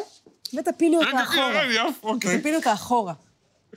ותפילי 0.54 0.98
אותה 0.98 1.24
אחורה. 1.24 1.64
אוקיי. 2.04 2.40
תפילי 2.40 2.56
אותה 2.56 2.74
אחורה. 2.74 3.14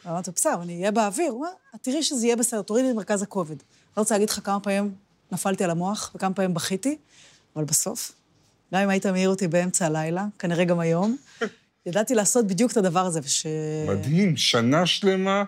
אמרתי, 0.06 0.30
בסדר, 0.30 0.62
אני 0.62 0.78
אהיה 0.78 0.90
באוויר. 0.90 1.30
הוא 1.30 1.46
אמר, 1.46 1.52
תראי 1.82 2.02
שזה 2.02 2.26
יהיה 2.26 2.36
בסדר, 2.36 2.62
תורידי 2.62 2.90
את 2.90 2.94
מרכז 2.94 3.22
הכובד. 3.22 3.56
לא 3.96 4.02
רוצה 4.02 4.14
להגיד 4.14 4.30
לך 4.30 4.40
כמה 4.44 4.60
פעמים 4.60 4.94
נפלתי 5.32 5.64
על 5.64 5.70
המוח 5.70 6.12
וכמה 6.14 6.34
פעמים 6.34 6.54
בכיתי, 6.54 6.98
אבל 7.56 7.64
בסוף, 7.64 8.12
גם 8.74 8.80
אם 8.80 8.88
היית 8.88 9.06
מעיר 9.06 9.28
אותי 9.28 9.48
באמצע 9.48 9.86
הלילה, 9.86 10.26
כנראה 10.38 10.64
גם 10.64 10.80
היום, 10.80 11.16
ידעתי 11.86 12.14
לעשות 12.14 12.46
בדיוק 12.46 12.72
את 12.72 12.76
הדבר 12.76 13.06
הזה, 13.06 13.20
וש... 13.22 13.46
מדהים, 13.88 14.36
שנה 14.36 14.86
שלמה 14.86 15.44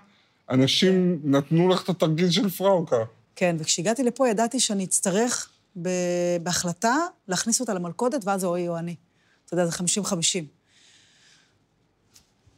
אנשים 0.51 1.21
נתנו 1.25 1.69
לך 1.69 1.85
את 1.85 1.89
התרגיל 1.89 2.31
של 2.31 2.51
פראוקה. 2.51 2.97
כן, 3.37 3.57
וכשהגעתי 3.59 4.03
לפה 4.03 4.29
ידעתי 4.29 4.61
שאני 4.61 4.85
אצטרך 4.85 5.49
ב... 5.83 5.89
בהחלטה 6.43 6.97
להכניס 7.29 7.61
אותה 7.61 7.75
למלכודת, 7.75 8.25
ואז 8.25 8.41
זה 8.41 8.47
או 8.47 8.55
היא 8.55 8.69
או 8.69 8.79
אני. 8.79 8.95
אתה 9.47 9.55
יודע, 9.55 9.67
זה 9.67 9.77
50-50. 9.77 9.79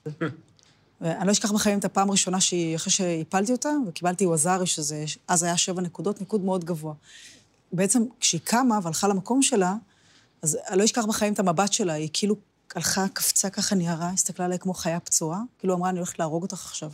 ואני 1.01 1.27
לא 1.27 1.33
אשכח 1.33 1.53
בחיים 1.53 1.79
את 1.79 1.85
הפעם 1.85 2.09
הראשונה 2.09 2.41
שהיא, 2.41 2.77
אחרי 2.77 2.93
שהפלתי 2.93 3.53
אותה, 3.53 3.71
וקיבלתי 3.89 4.27
ווזארי, 4.27 4.67
שזה 4.67 5.05
אז 5.29 5.43
היה 5.43 5.57
שבע 5.57 5.81
נקודות, 5.81 6.21
ניקוד 6.21 6.41
מאוד 6.41 6.65
גבוה. 6.65 6.95
בעצם, 7.73 8.03
כשהיא 8.21 8.41
קמה 8.45 8.79
והלכה 8.83 9.09
למקום 9.09 9.43
שלה, 9.43 9.75
אז 10.43 10.59
אני 10.69 10.79
לא 10.79 10.85
אשכח 10.85 11.05
בחיים 11.05 11.33
את 11.33 11.39
המבט 11.39 11.73
שלה, 11.73 11.93
היא 11.93 12.09
כאילו 12.13 12.37
הלכה, 12.75 13.09
קפצה 13.09 13.51
ככה 13.51 13.75
ניהרה, 13.75 14.11
הסתכלה 14.11 14.47
עליי 14.47 14.59
כמו 14.59 14.75
חיה 14.75 15.01
פצועה, 15.01 15.41
כאילו 15.59 15.75
אמרה, 15.75 15.91
אני 15.91 15.99
הולכת 15.99 16.19
להרוג 16.19 16.43
אותך 16.43 16.65
עכשיו. 16.65 16.91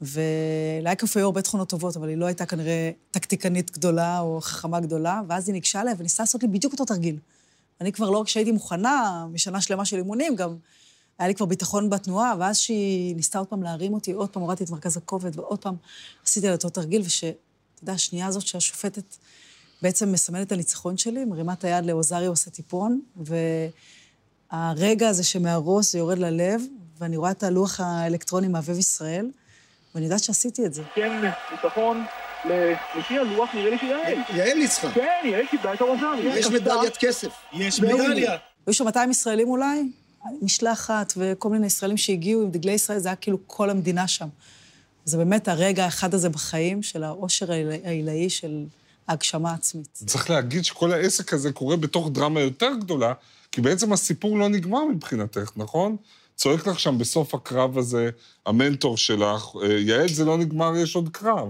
ולאייקוף 0.00 1.16
היו 1.16 1.24
הרבה 1.24 1.42
תכונות 1.42 1.68
טובות, 1.68 1.96
אבל 1.96 2.08
היא 2.08 2.16
לא 2.16 2.26
הייתה 2.26 2.46
כנראה 2.46 2.90
טקטיקנית 3.10 3.70
גדולה 3.70 4.20
או 4.20 4.40
חכמה 4.40 4.80
גדולה, 4.80 5.20
ואז 5.28 5.48
היא 5.48 5.52
ניגשה 5.52 5.80
אליי 5.80 5.94
וניסתה 5.98 6.22
לעשות 6.22 6.42
לי 6.42 6.48
בדיוק 6.48 6.72
אותו 6.72 6.84
תרגיל. 6.84 7.18
אני 7.80 7.92
כבר 7.92 8.10
לא 8.10 8.18
רק 8.18 8.28
שהייתי 8.28 8.52
מוכנה 8.52 9.26
משנה 9.32 9.60
שלמה 9.60 9.84
של 9.84 9.96
אימונים, 9.96 10.36
גם 10.36 10.56
היה 11.18 11.28
לי 11.28 11.34
כבר 11.34 11.46
ביטחון 11.46 11.90
בתנועה, 11.90 12.34
ואז 12.38 12.58
שהיא 12.58 13.16
ניסתה 13.16 13.38
עוד 13.38 13.46
פעם 13.48 13.62
להרים 13.62 13.94
אותי, 13.94 14.12
עוד 14.12 14.28
פעם 14.28 14.42
הורדתי 14.42 14.64
את 14.64 14.70
מרכז 14.70 14.96
הכובד, 14.96 15.38
ועוד 15.38 15.58
פעם 15.58 15.74
עשיתי 16.24 16.46
על 16.48 16.54
אותו 16.54 16.70
תרגיל, 16.70 17.02
וש... 17.04 17.24
אתה 17.24 17.82
יודע, 17.82 17.92
השנייה 17.92 18.26
הזאת 18.26 18.46
שהשופטת 18.46 19.16
בעצם 19.82 20.12
מסמנת 20.12 20.46
את 20.46 20.52
הניצחון 20.52 20.96
שלי, 20.96 21.24
מרימה 21.24 21.52
את 21.52 21.64
היד 21.64 21.86
לאוזרי 21.86 22.26
עושה 22.26 22.50
טיפון, 22.50 23.00
והרגע 24.52 25.08
הזה 25.08 25.24
שמהראש 25.24 25.92
זה 25.92 25.98
יורד 25.98 26.18
ללב, 26.18 26.62
ואני 26.98 27.16
רואה 27.16 27.30
את 27.30 27.42
הלוח 27.42 27.80
האלקטרוני 27.80 28.48
מהבהב 28.48 28.78
ישראל, 28.78 29.30
ואני 29.94 30.04
יודעת 30.06 30.22
שעשיתי 30.24 30.66
את 30.66 30.74
זה. 30.74 30.82
כן, 30.94 31.20
ניצחון, 31.52 32.04
ל- 32.44 32.72
לפי 32.98 33.18
הלוח 33.18 33.50
נראה 33.54 33.70
לי 33.70 33.78
שיעל. 33.78 34.12
יעל 34.38 34.58
ניצחה. 34.58 34.90
כן, 34.92 35.06
יעל 35.24 35.46
קיבלה 35.50 35.74
את 35.74 35.80
הווזארי. 35.80 36.38
יש 36.38 36.46
מדליית 36.46 36.96
כסף. 36.96 37.28
יש. 37.52 37.80
מדליה. 37.80 38.36
היו 38.66 38.74
שם 38.74 38.84
200 38.84 39.10
ישראלים 39.10 39.48
אולי, 39.48 39.82
משלחת 40.42 41.12
וכל 41.16 41.48
מיני 41.48 41.66
ישראלים 41.66 41.96
שהגיעו 41.96 42.42
עם 42.42 42.50
דגלי 42.50 42.72
ישראל, 42.72 42.98
זה 42.98 43.08
היה 43.08 43.16
כאילו 43.16 43.38
כל 43.46 43.70
המדינה 43.70 44.08
שם. 44.08 44.28
זה 45.04 45.16
באמת 45.16 45.48
הרגע 45.48 45.84
האחד 45.84 46.14
הזה 46.14 46.28
בחיים 46.28 46.82
של 46.82 47.04
העושר 47.04 47.52
העיל- 47.52 47.70
העילאי 47.84 48.30
של 48.30 48.64
ההגשמה 49.08 49.50
העצמית. 49.50 49.88
צריך 50.06 50.30
להגיד 50.30 50.64
שכל 50.64 50.92
העסק 50.92 51.32
הזה 51.32 51.52
קורה 51.52 51.76
בתוך 51.76 52.08
דרמה 52.12 52.40
יותר 52.40 52.70
גדולה, 52.80 53.12
כי 53.52 53.60
בעצם 53.60 53.92
הסיפור 53.92 54.38
לא 54.38 54.48
נגמר 54.48 54.84
מבחינתך, 54.84 55.50
נכון? 55.56 55.96
צועק 56.36 56.66
לך 56.66 56.80
שם 56.80 56.98
בסוף 56.98 57.34
הקרב 57.34 57.78
הזה, 57.78 58.10
המנטור 58.46 58.96
שלך, 58.96 59.48
"אה, 59.62 59.68
יעל, 59.78 60.08
זה 60.08 60.24
לא 60.24 60.38
נגמר, 60.38 60.76
יש 60.76 60.96
עוד 60.96 61.08
קרב. 61.12 61.48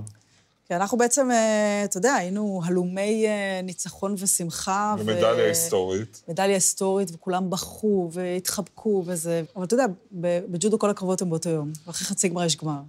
כי 0.68 0.74
אנחנו 0.74 0.98
בעצם, 0.98 1.30
אה, 1.30 1.84
אתה 1.84 1.98
יודע, 1.98 2.14
היינו 2.14 2.60
הלומי 2.64 3.26
אה, 3.26 3.60
ניצחון 3.62 4.14
ושמחה. 4.18 4.94
ו- 4.98 5.00
ומדליה 5.00 5.46
היסטורית. 5.46 6.22
מדליה 6.28 6.54
היסטורית, 6.54 7.10
וכולם 7.14 7.50
בכו 7.50 8.10
והתחבקו 8.12 9.02
וזה. 9.06 9.42
אבל 9.56 9.64
אתה 9.64 9.74
יודע, 9.74 9.84
בג'ודו 10.12 10.78
כל 10.78 10.90
הקרבות 10.90 11.22
הם 11.22 11.30
באותו 11.30 11.50
יום, 11.50 11.72
ואחרי 11.86 12.06
חצי 12.06 12.28
גמר 12.28 12.44
יש 12.44 12.56
גמר. 12.56 12.80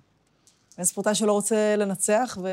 אין 0.80 0.86
ספורטאי 0.86 1.16
שלא 1.16 1.32
רוצה 1.32 1.76
לנצח 1.78 2.38
ו... 2.44 2.50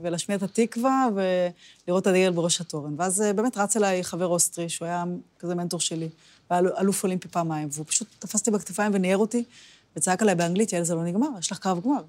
ולהשמיע 0.00 0.38
את 0.38 0.42
התקווה 0.42 1.08
ולראות 1.14 2.02
את 2.02 2.06
הדגל 2.06 2.30
בראש 2.30 2.60
התורן. 2.60 2.94
ואז 2.98 3.22
אה, 3.22 3.32
באמת 3.32 3.56
רץ 3.58 3.76
אליי 3.76 4.04
חבר 4.04 4.26
אוסטרי, 4.26 4.68
שהוא 4.68 4.86
היה 4.86 5.04
כזה 5.38 5.54
מנטור 5.54 5.80
שלי, 5.80 6.08
והיה 6.50 6.60
אלו- 6.60 6.78
אלוף 6.78 7.02
אולימפי 7.04 7.28
פעמיים, 7.28 7.68
והוא 7.72 7.86
פשוט 7.88 8.08
תפס 8.18 8.40
אותי 8.40 8.50
בכתפיים 8.50 8.90
וניער 8.94 9.16
אותי, 9.18 9.44
וצעק 9.96 10.22
עליי 10.22 10.34
באנגלית, 10.34 10.72
יעל, 10.72 10.84
זה 10.84 10.94
לא 10.94 11.04
נגמר, 11.04 11.28
יש 11.38 11.52
לך 11.52 11.58
קרב 11.58 11.80
גמר. 11.84 12.02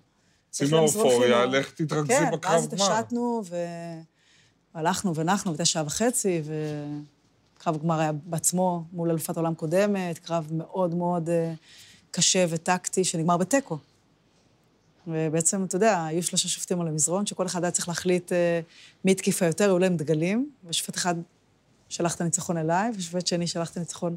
שימי 0.53 0.73
אופוריה, 0.77 1.43
או- 1.43 1.49
לך 1.49 1.71
תתרכזי 1.71 2.07
כן, 2.13 2.31
בקרב 2.33 2.51
ואז 2.53 2.67
גמר. 2.67 2.83
התעשתנו, 2.91 3.41
והלכנו 4.75 5.15
ונחנו, 5.15 5.51
והייתה 5.51 5.65
שעה 5.65 5.83
וחצי, 5.85 6.41
וקרב 7.57 7.77
גמר 7.83 7.99
היה 7.99 8.11
בעצמו 8.11 8.83
מול 8.93 9.09
אלופת 9.09 9.37
עולם 9.37 9.53
קודמת, 9.53 10.17
קרב 10.19 10.47
מאוד 10.51 10.95
מאוד 10.95 11.29
אה, 11.29 11.53
קשה 12.11 12.45
וטקטי, 12.49 13.03
שנגמר 13.03 13.37
בתיקו. 13.37 13.77
ובעצם, 15.07 15.63
אתה 15.63 15.75
יודע, 15.75 16.05
היו 16.05 16.23
שלושה 16.23 16.47
שופטים 16.47 16.81
על 16.81 16.87
המזרון, 16.87 17.25
שכל 17.25 17.45
אחד 17.45 17.63
היה 17.63 17.71
צריך 17.71 17.87
להחליט 17.87 18.31
אה, 18.31 18.59
מי 19.05 19.11
התקיפה 19.11 19.45
יותר, 19.45 19.63
היו 19.63 19.79
להם 19.79 19.97
דגלים, 19.97 20.51
ושופט 20.65 20.95
אחד 20.95 21.15
שלח 21.89 22.15
את 22.15 22.21
הניצחון 22.21 22.57
אליי, 22.57 22.91
ושופט 22.97 23.27
שני 23.27 23.47
שלח 23.47 23.71
את 23.71 23.77
הניצחון 23.77 24.15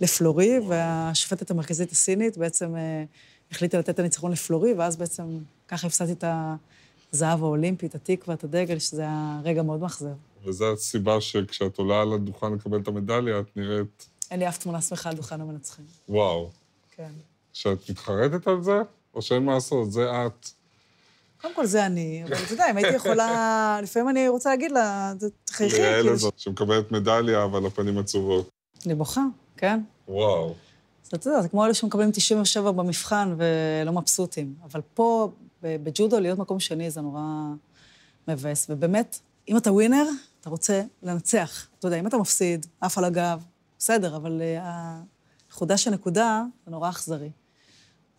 לפלורי, 0.00 0.58
והשופטת 0.68 1.50
המרכזית 1.50 1.92
הסינית 1.92 2.38
בעצם 2.38 2.76
אה, 2.76 3.04
החליטה 3.50 3.78
לתת 3.78 3.90
את 3.90 3.98
הניצחון 3.98 4.32
לפלורי, 4.32 4.74
ואז 4.74 4.96
בעצם 4.96 5.38
ככה 5.68 5.86
הפסדתי 5.86 6.12
את 6.12 6.24
הזהב 7.12 7.42
האולימפי, 7.44 7.86
את 7.86 7.94
התקווה, 7.94 8.34
את 8.34 8.44
הדגל, 8.44 8.78
שזה 8.78 9.02
היה 9.02 9.40
רגע 9.44 9.62
מאוד 9.62 9.80
מאכזב. 9.80 10.14
וזו 10.44 10.72
הסיבה 10.72 11.20
שכשאת 11.20 11.78
עולה 11.78 12.02
על 12.02 12.12
הדוכן 12.12 12.52
לקבל 12.52 12.80
את 12.80 12.88
המדליה, 12.88 13.40
את 13.40 13.56
נראית, 13.56 14.08
אין 14.30 14.40
לי 14.40 14.48
אף 14.48 14.58
תמונה 14.58 14.80
שמחה 14.80 15.08
על 15.08 15.16
דוכן 15.16 15.40
המנצחים. 15.40 15.84
וואו. 16.08 16.50
כן. 16.96 17.10
שאת 17.52 17.90
מתחרטת 17.90 18.46
על 18.46 18.62
זה, 18.62 18.72
או 19.14 19.22
שאין 19.22 19.44
מה 19.44 19.54
לעשות, 19.54 19.92
זה 19.92 20.26
את. 20.26 20.48
קודם 21.40 21.54
כל 21.54 21.66
זה 21.66 21.86
אני, 21.86 22.24
אבל 22.24 22.34
אתה 22.44 22.52
יודע, 22.52 22.70
אם 22.70 22.76
הייתי 22.76 22.96
יכולה... 22.96 23.78
לפעמים 23.82 24.08
אני 24.08 24.28
רוצה 24.28 24.50
להגיד 24.50 24.72
לה, 24.72 25.12
תחייכי, 25.44 25.76
ליעל 25.76 26.00
כאילו... 26.00 26.12
הזאת, 26.12 26.38
שמקבלת 26.38 26.92
מדליה, 26.92 27.44
אבל 27.44 27.66
הפנים 27.66 27.98
עצובות. 27.98 28.50
אני 28.86 28.94
בוכה, 28.94 29.24
כן. 29.56 29.80
וואו. 30.08 30.54
אז 31.04 31.08
אתה 31.14 31.28
יודע, 31.28 31.42
זה 31.42 31.48
כמו 31.48 31.64
אלה 31.64 31.74
שמקבלים 31.74 32.10
97 32.12 32.72
במבחן 32.72 33.34
ולא 33.36 33.92
מבסוטים. 33.92 34.54
אבל 34.64 34.80
פה, 34.94 35.30
בג'ודו, 35.62 36.20
להיות 36.20 36.38
מקום 36.38 36.60
שני 36.60 36.90
זה 36.90 37.00
נורא 37.00 37.22
מבאס. 38.28 38.66
ובאמת, 38.68 39.18
אם 39.48 39.56
אתה 39.56 39.72
ווינר, 39.72 40.06
אתה 40.40 40.50
רוצה 40.50 40.82
לנצח. 41.02 41.66
אתה 41.78 41.86
יודע, 41.86 42.00
אם 42.00 42.06
אתה 42.06 42.16
מפסיד, 42.16 42.66
עף 42.80 42.98
על 42.98 43.04
הגב, 43.04 43.44
בסדר, 43.78 44.16
אבל 44.16 44.42
אה, 44.42 45.00
חודש 45.50 45.88
הנקודה 45.88 46.42
זה 46.64 46.70
נורא 46.70 46.88
אכזרי. 46.88 47.30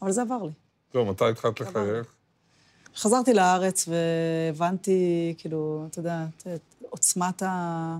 אבל 0.01 0.11
זה 0.11 0.21
עבר 0.21 0.43
לי. 0.43 0.51
לא, 0.95 1.05
מתי 1.05 1.25
התחלת 1.25 1.59
לחייך? 1.59 2.07
חזרתי 2.95 3.33
לארץ 3.33 3.87
והבנתי, 3.87 5.33
כאילו, 5.37 5.85
אתה 5.89 5.99
יודע, 5.99 6.25
את 6.37 6.75
עוצמת 6.89 7.43
ה... 7.43 7.97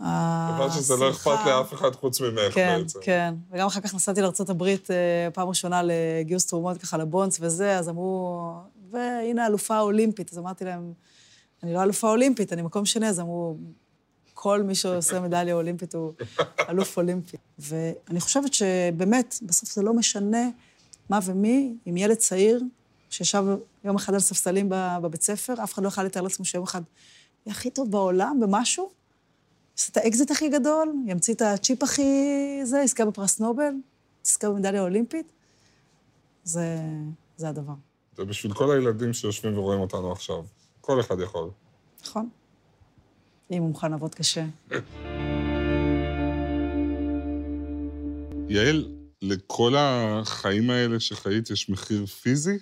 הבנת 0.00 0.72
שזה 0.72 0.96
לא 0.96 1.10
אכפת. 1.10 1.38
לאף 1.46 1.74
אחד 1.74 1.94
חוץ 1.94 2.20
ממך 2.20 2.54
כן, 2.54 2.78
בעצם. 2.80 2.98
כן. 3.02 3.34
וגם 3.50 3.66
אחר 3.66 3.80
כך 3.80 3.94
נסעתי 3.94 4.20
לארה"ב 4.20 4.62
אה, 4.62 4.76
פעם 5.34 5.48
ראשונה 5.48 5.82
לגיוס 5.84 6.46
תרומות 6.46 6.78
ככה 6.78 6.96
לבונדס 6.96 7.38
וזה, 7.40 7.78
אז 7.78 7.88
אמרו, 7.88 8.52
והנה 8.90 9.46
אלופה 9.46 9.80
אולימפית. 9.80 10.32
אז 10.32 10.38
אמרתי 10.38 10.64
להם, 10.64 10.92
אני 11.62 11.74
לא 11.74 11.82
אלופה 11.82 12.10
אולימפית, 12.10 12.52
אני 12.52 12.62
מקום 12.62 12.86
שני, 12.86 13.08
אז 13.08 13.20
אמרו, 13.20 13.56
כל 14.34 14.62
מי 14.62 14.74
שעושה 14.74 15.20
מדליה 15.20 15.54
אולימפית 15.54 15.94
הוא 15.94 16.12
אלוף 16.68 16.96
אולימפי. 16.96 17.36
ואני 17.58 18.20
חושבת 18.20 18.54
שבאמת, 18.54 19.38
בסוף 19.42 19.72
זה 19.72 19.82
לא 19.82 19.94
משנה 19.94 20.48
מה 21.08 21.18
ומי, 21.24 21.74
אם 21.86 21.96
ילד 21.96 22.16
צעיר 22.16 22.62
שישב 23.10 23.44
יום 23.84 23.96
אחד 23.96 24.14
על 24.14 24.20
ספסלים 24.20 24.68
בב- 24.68 24.98
בבית 25.02 25.22
ספר, 25.22 25.54
אף 25.64 25.74
אחד 25.74 25.82
לא 25.82 25.88
יכול 25.88 26.04
לתאר 26.04 26.22
לעצמו 26.22 26.44
שיום 26.44 26.64
אחד 26.64 26.82
יהיה 27.46 27.56
הכי 27.56 27.70
טוב 27.70 27.90
בעולם 27.90 28.40
במשהו, 28.40 28.90
יעשה 29.76 29.90
את 29.92 29.96
האקזיט 29.96 30.30
הכי 30.30 30.48
גדול, 30.48 30.94
ימציא 31.06 31.34
את 31.34 31.42
הצ'יפ 31.42 31.82
הכי 31.82 32.12
זה, 32.62 32.78
יזכה 32.78 33.04
בפרס 33.04 33.40
נובל, 33.40 33.72
יזכה 34.26 34.48
במדליה 34.50 34.82
אולימפית. 34.82 35.32
זה, 36.44 36.78
זה 37.36 37.48
הדבר, 37.48 37.72
זה 38.16 38.24
בשביל 38.24 38.52
כל 38.54 38.72
הילדים 38.72 39.12
שיושבים 39.12 39.58
ורואים 39.58 39.80
אותנו 39.80 40.12
עכשיו. 40.12 40.44
כל 40.80 41.00
אחד 41.00 41.20
יכול. 41.20 41.50
נכון? 42.02 42.28
אם 43.50 43.62
הוא 43.62 43.68
מוכן 43.68 43.90
לעבוד 43.90 44.14
קשה. 44.14 44.44
יעל, 48.48 48.93
לכל 49.24 49.74
החיים 49.78 50.70
האלה 50.70 51.00
שחיית 51.00 51.50
יש 51.50 51.70
מחיר 51.70 52.06
פיזי? 52.06 52.58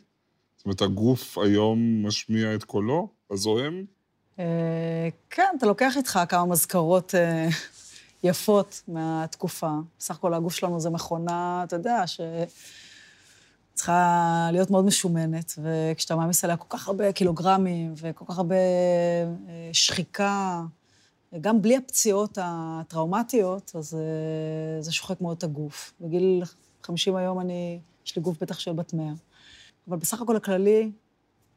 זאת 0.57 0.65
אומרת, 0.65 0.83
הגוף 0.83 1.39
היום 1.39 2.07
משמיע 2.07 2.55
את 2.55 2.65
קולו? 2.65 3.09
הזוהם? 3.31 3.85
אה, 4.39 5.09
כן, 5.31 5.55
אתה 5.59 5.67
לוקח 5.67 5.97
איתך 5.97 6.21
כמה 6.29 6.47
מזכרות 6.47 7.15
אה, 7.15 7.49
יפות 8.23 8.83
מהתקופה. 8.89 9.71
בסך 9.99 10.15
הכל 10.15 10.35
הגוף 10.35 10.55
שלנו 10.55 10.81
זה 10.81 10.91
מכונה, 10.91 11.63
אתה 11.65 11.77
יודע, 11.77 12.07
ש... 12.07 12.21
צריכה 13.75 14.49
להיות 14.53 14.71
מאוד 14.71 14.85
משומנת, 14.85 15.53
וכשאתה 15.63 16.17
מעמיס 16.17 16.45
עליה 16.45 16.57
כל 16.57 16.67
כך 16.79 16.89
הרבה 16.89 17.13
קילוגרמים 17.13 17.95
וכל 17.97 18.25
כך 18.29 18.39
הרבה 18.39 18.55
אה, 18.55 19.71
שחיקה, 19.73 20.63
גם 21.41 21.63
בלי 21.63 21.77
הפציעות 21.77 22.39
הטראומטיות, 22.41 23.73
אז 23.75 23.95
אה, 23.95 24.83
זה 24.83 24.93
שוחק 24.93 25.21
מאוד 25.21 25.37
את 25.37 25.45
הגוף. 25.45 25.93
בגיל 26.01 26.43
50 26.83 27.17
היום 27.17 27.41
אני, 27.41 27.81
יש 28.07 28.17
לי 28.17 28.23
גוף 28.23 28.37
בטח 28.43 28.59
של 28.59 28.73
בת 28.73 28.95
100. 28.95 29.13
אבל 29.89 29.97
בסך 29.97 30.23
הכל 30.23 30.37
הכללי, 30.37 30.91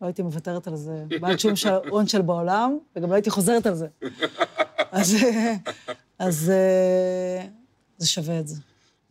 לא 0.01 0.07
הייתי 0.07 0.21
מוותרת 0.21 0.67
על 0.67 0.75
זה. 0.75 1.03
בעד 1.21 1.39
שום 1.39 1.55
שעון 1.55 2.07
של 2.07 2.21
בעולם, 2.21 2.77
וגם 2.95 3.09
לא 3.09 3.15
הייתי 3.15 3.29
חוזרת 3.29 3.65
על 3.65 3.75
זה. 3.75 3.87
אז, 4.91 5.15
אז 6.19 6.49
אה, 6.49 7.47
זה 7.97 8.07
שווה 8.07 8.39
את 8.39 8.47
זה. 8.47 8.55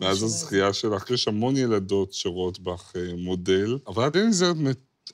מאז 0.01 0.23
הזכייה 0.23 0.73
שלך, 0.73 1.11
יש 1.11 1.29
המון 1.29 1.57
ילדות 1.57 2.13
שרואות 2.13 2.59
בך 2.59 2.93
אה, 2.97 3.15
מודל, 3.19 3.79
אבל 3.87 4.07
את 4.07 4.17
אין 4.17 4.29
לזה 4.29 4.53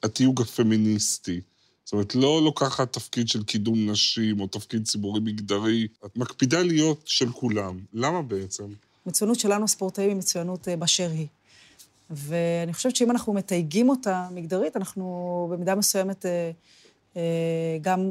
התיוג 0.02 0.40
הפמיניסטי. 0.40 1.40
זאת 1.84 1.92
אומרת, 1.92 2.14
לא 2.14 2.42
לוקחת 2.44 2.92
תפקיד 2.92 3.28
של 3.28 3.44
קידום 3.44 3.90
נשים 3.90 4.40
או 4.40 4.46
תפקיד 4.46 4.84
ציבורי 4.84 5.20
מגדרי, 5.20 5.88
את 6.06 6.16
מקפידה 6.16 6.62
להיות 6.62 7.02
של 7.04 7.32
כולם. 7.32 7.80
למה 7.92 8.22
בעצם? 8.22 8.64
מצוינות 9.06 9.40
שלנו, 9.40 9.64
הספורטאים, 9.64 10.08
היא 10.08 10.16
מצוינות 10.16 10.68
אה, 10.68 10.76
באשר 10.76 11.10
היא. 11.10 11.26
ואני 12.10 12.72
חושבת 12.72 12.96
שאם 12.96 13.10
אנחנו 13.10 13.32
מתייגים 13.32 13.88
אותה 13.88 14.28
מגדרית, 14.34 14.76
אנחנו 14.76 15.48
במידה 15.52 15.74
מסוימת 15.74 16.26
אה, 16.26 16.50
גם 17.82 18.10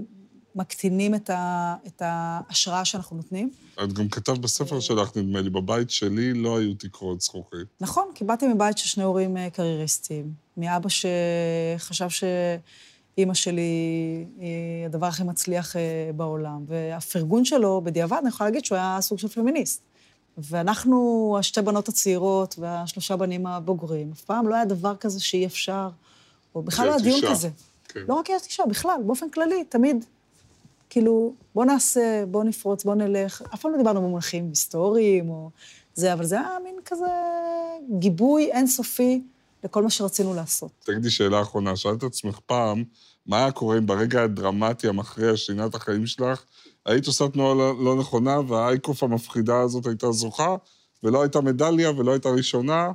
מקטינים 0.55 1.15
את, 1.15 1.29
ה, 1.29 1.75
את 1.87 2.01
ההשראה 2.05 2.85
שאנחנו 2.85 3.15
נותנים. 3.15 3.51
את 3.83 3.93
גם 3.93 4.09
כתבת 4.09 4.37
בספר 4.37 4.75
אה. 4.75 4.81
שלך, 4.81 5.17
נדמה 5.17 5.41
לי, 5.41 5.49
בבית 5.49 5.89
שלי 5.89 6.33
לא 6.33 6.57
היו 6.57 6.73
תקרות 6.73 7.21
זכוכית. 7.21 7.67
נכון, 7.81 8.05
כי 8.15 8.23
באתי 8.23 8.47
מבית 8.47 8.77
של 8.77 8.87
שני 8.87 9.03
הורים 9.03 9.37
אה, 9.37 9.49
קרייריסטים. 9.49 10.33
מאבא 10.57 10.89
שחשב 10.89 12.09
שאימא 13.19 13.33
שלי 13.33 14.25
היא 14.37 14.85
הדבר 14.85 15.05
הכי 15.05 15.23
מצליח 15.23 15.75
אה, 15.75 15.81
בעולם, 16.15 16.63
והפרגון 16.67 17.45
שלו, 17.45 17.81
בדיעבד, 17.83 18.17
אני 18.21 18.29
יכולה 18.29 18.49
להגיד 18.49 18.65
שהוא 18.65 18.75
היה 18.75 18.97
סוג 19.01 19.19
של 19.19 19.27
פמיניסט. 19.27 19.81
ואנחנו, 20.37 21.35
השתי 21.39 21.61
בנות 21.61 21.87
הצעירות 21.87 22.55
והשלושה 22.59 23.15
בנים 23.15 23.47
הבוגרים, 23.47 24.11
אף 24.11 24.21
פעם 24.21 24.47
לא 24.47 24.55
היה 24.55 24.65
דבר 24.65 24.95
כזה 24.95 25.19
שאי 25.19 25.45
אפשר, 25.45 25.89
או 26.55 26.61
בכלל 26.61 26.87
לא 26.87 26.91
היה 26.91 27.01
דיון 27.01 27.19
כזה. 27.31 27.49
כן. 27.87 27.99
לא 28.07 28.13
רק 28.13 28.29
יש 28.29 28.45
אישה, 28.45 28.63
בכלל, 28.69 28.99
באופן 29.05 29.29
כללי, 29.29 29.63
תמיד 29.63 30.05
כאילו, 30.89 31.33
בוא 31.55 31.65
נעשה, 31.65 32.23
בוא 32.31 32.43
נפרוץ, 32.43 32.83
בוא 32.83 32.95
נלך. 32.95 33.43
אף 33.53 33.61
פעם 33.61 33.71
לא 33.71 33.77
דיברנו 33.77 34.01
במונחים 34.01 34.49
היסטוריים 34.49 35.29
או 35.29 35.49
זה, 35.93 36.13
אבל 36.13 36.25
זה 36.25 36.39
היה 36.39 36.57
מין 36.63 36.75
כזה 36.85 37.05
גיבוי 37.99 38.51
אינסופי 38.51 39.21
לכל 39.63 39.83
מה 39.83 39.89
שרצינו 39.89 40.33
לעשות. 40.33 40.71
תגידי 40.83 41.09
שאלה 41.09 41.41
אחרונה, 41.41 41.75
שאלת 41.75 41.97
את 41.97 42.03
עצמך 42.03 42.39
פעם, 42.45 42.83
מה 43.25 43.37
היה 43.37 43.51
קורה 43.51 43.77
אם 43.77 43.85
ברגע 43.85 44.23
הדרמטי 44.23 44.87
המכריע 44.87 45.37
שינה 45.37 45.65
את 45.65 45.75
החיים 45.75 46.07
שלך, 46.07 46.43
היית 46.85 47.07
עושה 47.07 47.27
תנועה 47.27 47.55
לא, 47.55 47.83
לא 47.83 47.95
נכונה 47.95 48.39
והאייקוף 48.47 49.03
המפחידה 49.03 49.59
הזאת 49.61 49.85
הייתה 49.85 50.11
זוכה, 50.11 50.55
ולא 51.03 51.21
הייתה 51.21 51.41
מדליה 51.41 51.91
ולא 51.91 52.11
הייתה 52.11 52.29
ראשונה? 52.29 52.91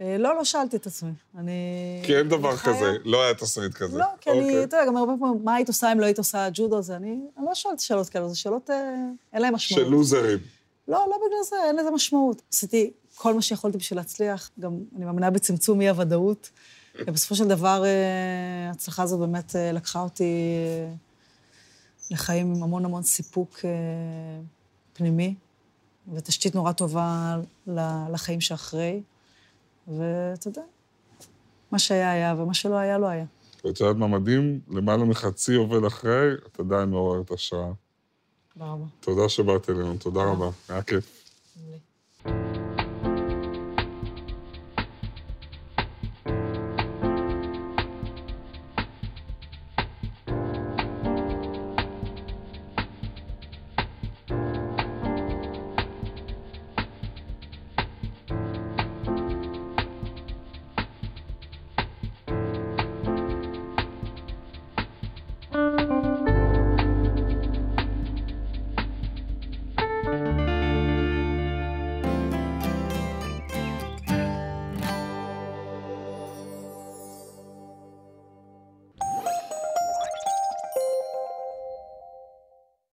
אה, 0.00 0.18
לא, 0.18 0.36
לא 0.36 0.44
שאלתי 0.44 0.76
את 0.76 0.86
עצמי. 0.86 1.10
אני... 1.38 1.52
כי 2.04 2.16
אין 2.16 2.28
דבר 2.28 2.56
כזה, 2.56 2.92
לא 3.04 3.24
היה 3.24 3.34
תסריט 3.34 3.74
כזה. 3.74 3.98
לא, 3.98 4.04
כי 4.20 4.30
אני, 4.30 4.40
אוקיי. 4.40 4.64
אתה 4.64 4.76
יודע, 4.76 4.86
גם 4.86 4.96
הרבה 4.96 5.12
פעמים, 5.20 5.44
מה 5.44 5.54
היית 5.54 5.68
עושה 5.68 5.92
אם 5.92 6.00
לא 6.00 6.04
היית 6.04 6.18
עושה 6.18 6.48
ג'ודו? 6.52 6.82
זה 6.82 6.96
אני, 6.96 7.18
אני 7.38 7.46
לא 7.46 7.54
שואלת 7.54 7.80
שאלות 7.80 8.08
כאלה, 8.08 8.28
זה 8.28 8.36
שאלות, 8.36 8.70
אה, 8.70 8.94
אין 9.32 9.42
להן 9.42 9.54
משמעות. 9.54 9.84
של 9.84 9.90
לוזרים. 9.90 10.38
לא, 10.88 11.06
לא 11.10 11.16
בגלל 11.16 11.42
זה, 11.44 11.56
אין 11.66 11.76
לזה 11.76 11.90
משמעות. 11.90 12.42
עשיתי 12.52 12.90
כל 13.22 13.34
מה 13.34 13.42
שיכולתי 13.42 13.78
בשביל 13.78 13.98
להצליח, 13.98 14.50
גם 14.60 14.78
אני 14.96 15.04
מאמינה 15.04 15.30
בצמצום 15.30 15.80
אי-הוודאות. 15.80 16.50
ובסופו 16.98 17.34
של 17.36 17.48
דבר, 17.48 17.84
אה, 17.84 18.68
ההצלחה 18.68 19.02
הזאת 19.02 19.20
באמת 19.20 19.54
לקחה 19.72 20.00
אותי 20.00 20.34
לחיים 22.10 22.54
עם 22.54 22.62
המון 22.62 22.84
המון 22.84 23.02
סיפוק 23.02 23.58
פנימי, 24.92 25.34
ותשתית 26.14 26.54
נורא 26.54 26.72
טובה 26.72 27.36
לחיים 28.12 28.40
שאחרי. 28.40 29.02
ואתה 29.88 30.48
יודע, 30.48 30.62
מה 31.70 31.78
שהיה 31.78 32.12
היה, 32.12 32.34
ומה 32.38 32.54
שלא 32.54 32.74
היה, 32.74 32.98
לא 32.98 33.06
היה. 33.06 33.24
ואת 33.64 33.80
יודעת 33.80 33.96
מה 33.96 34.06
מדהים? 34.06 34.60
למעלה 34.68 35.04
מחצי 35.04 35.54
עובד 35.54 35.84
אחרי, 35.84 36.34
את 36.46 36.60
עדיין 36.60 36.88
מעוררת 36.88 37.30
השראה. 37.30 37.72
תודה 38.54 38.66
רבה. 38.66 38.84
תודה 39.00 39.28
שבאת 39.28 39.70
אלינו, 39.70 39.96
תודה 39.96 40.20
רבה. 40.24 40.50
היה 40.68 40.82
כיף. 40.82 41.20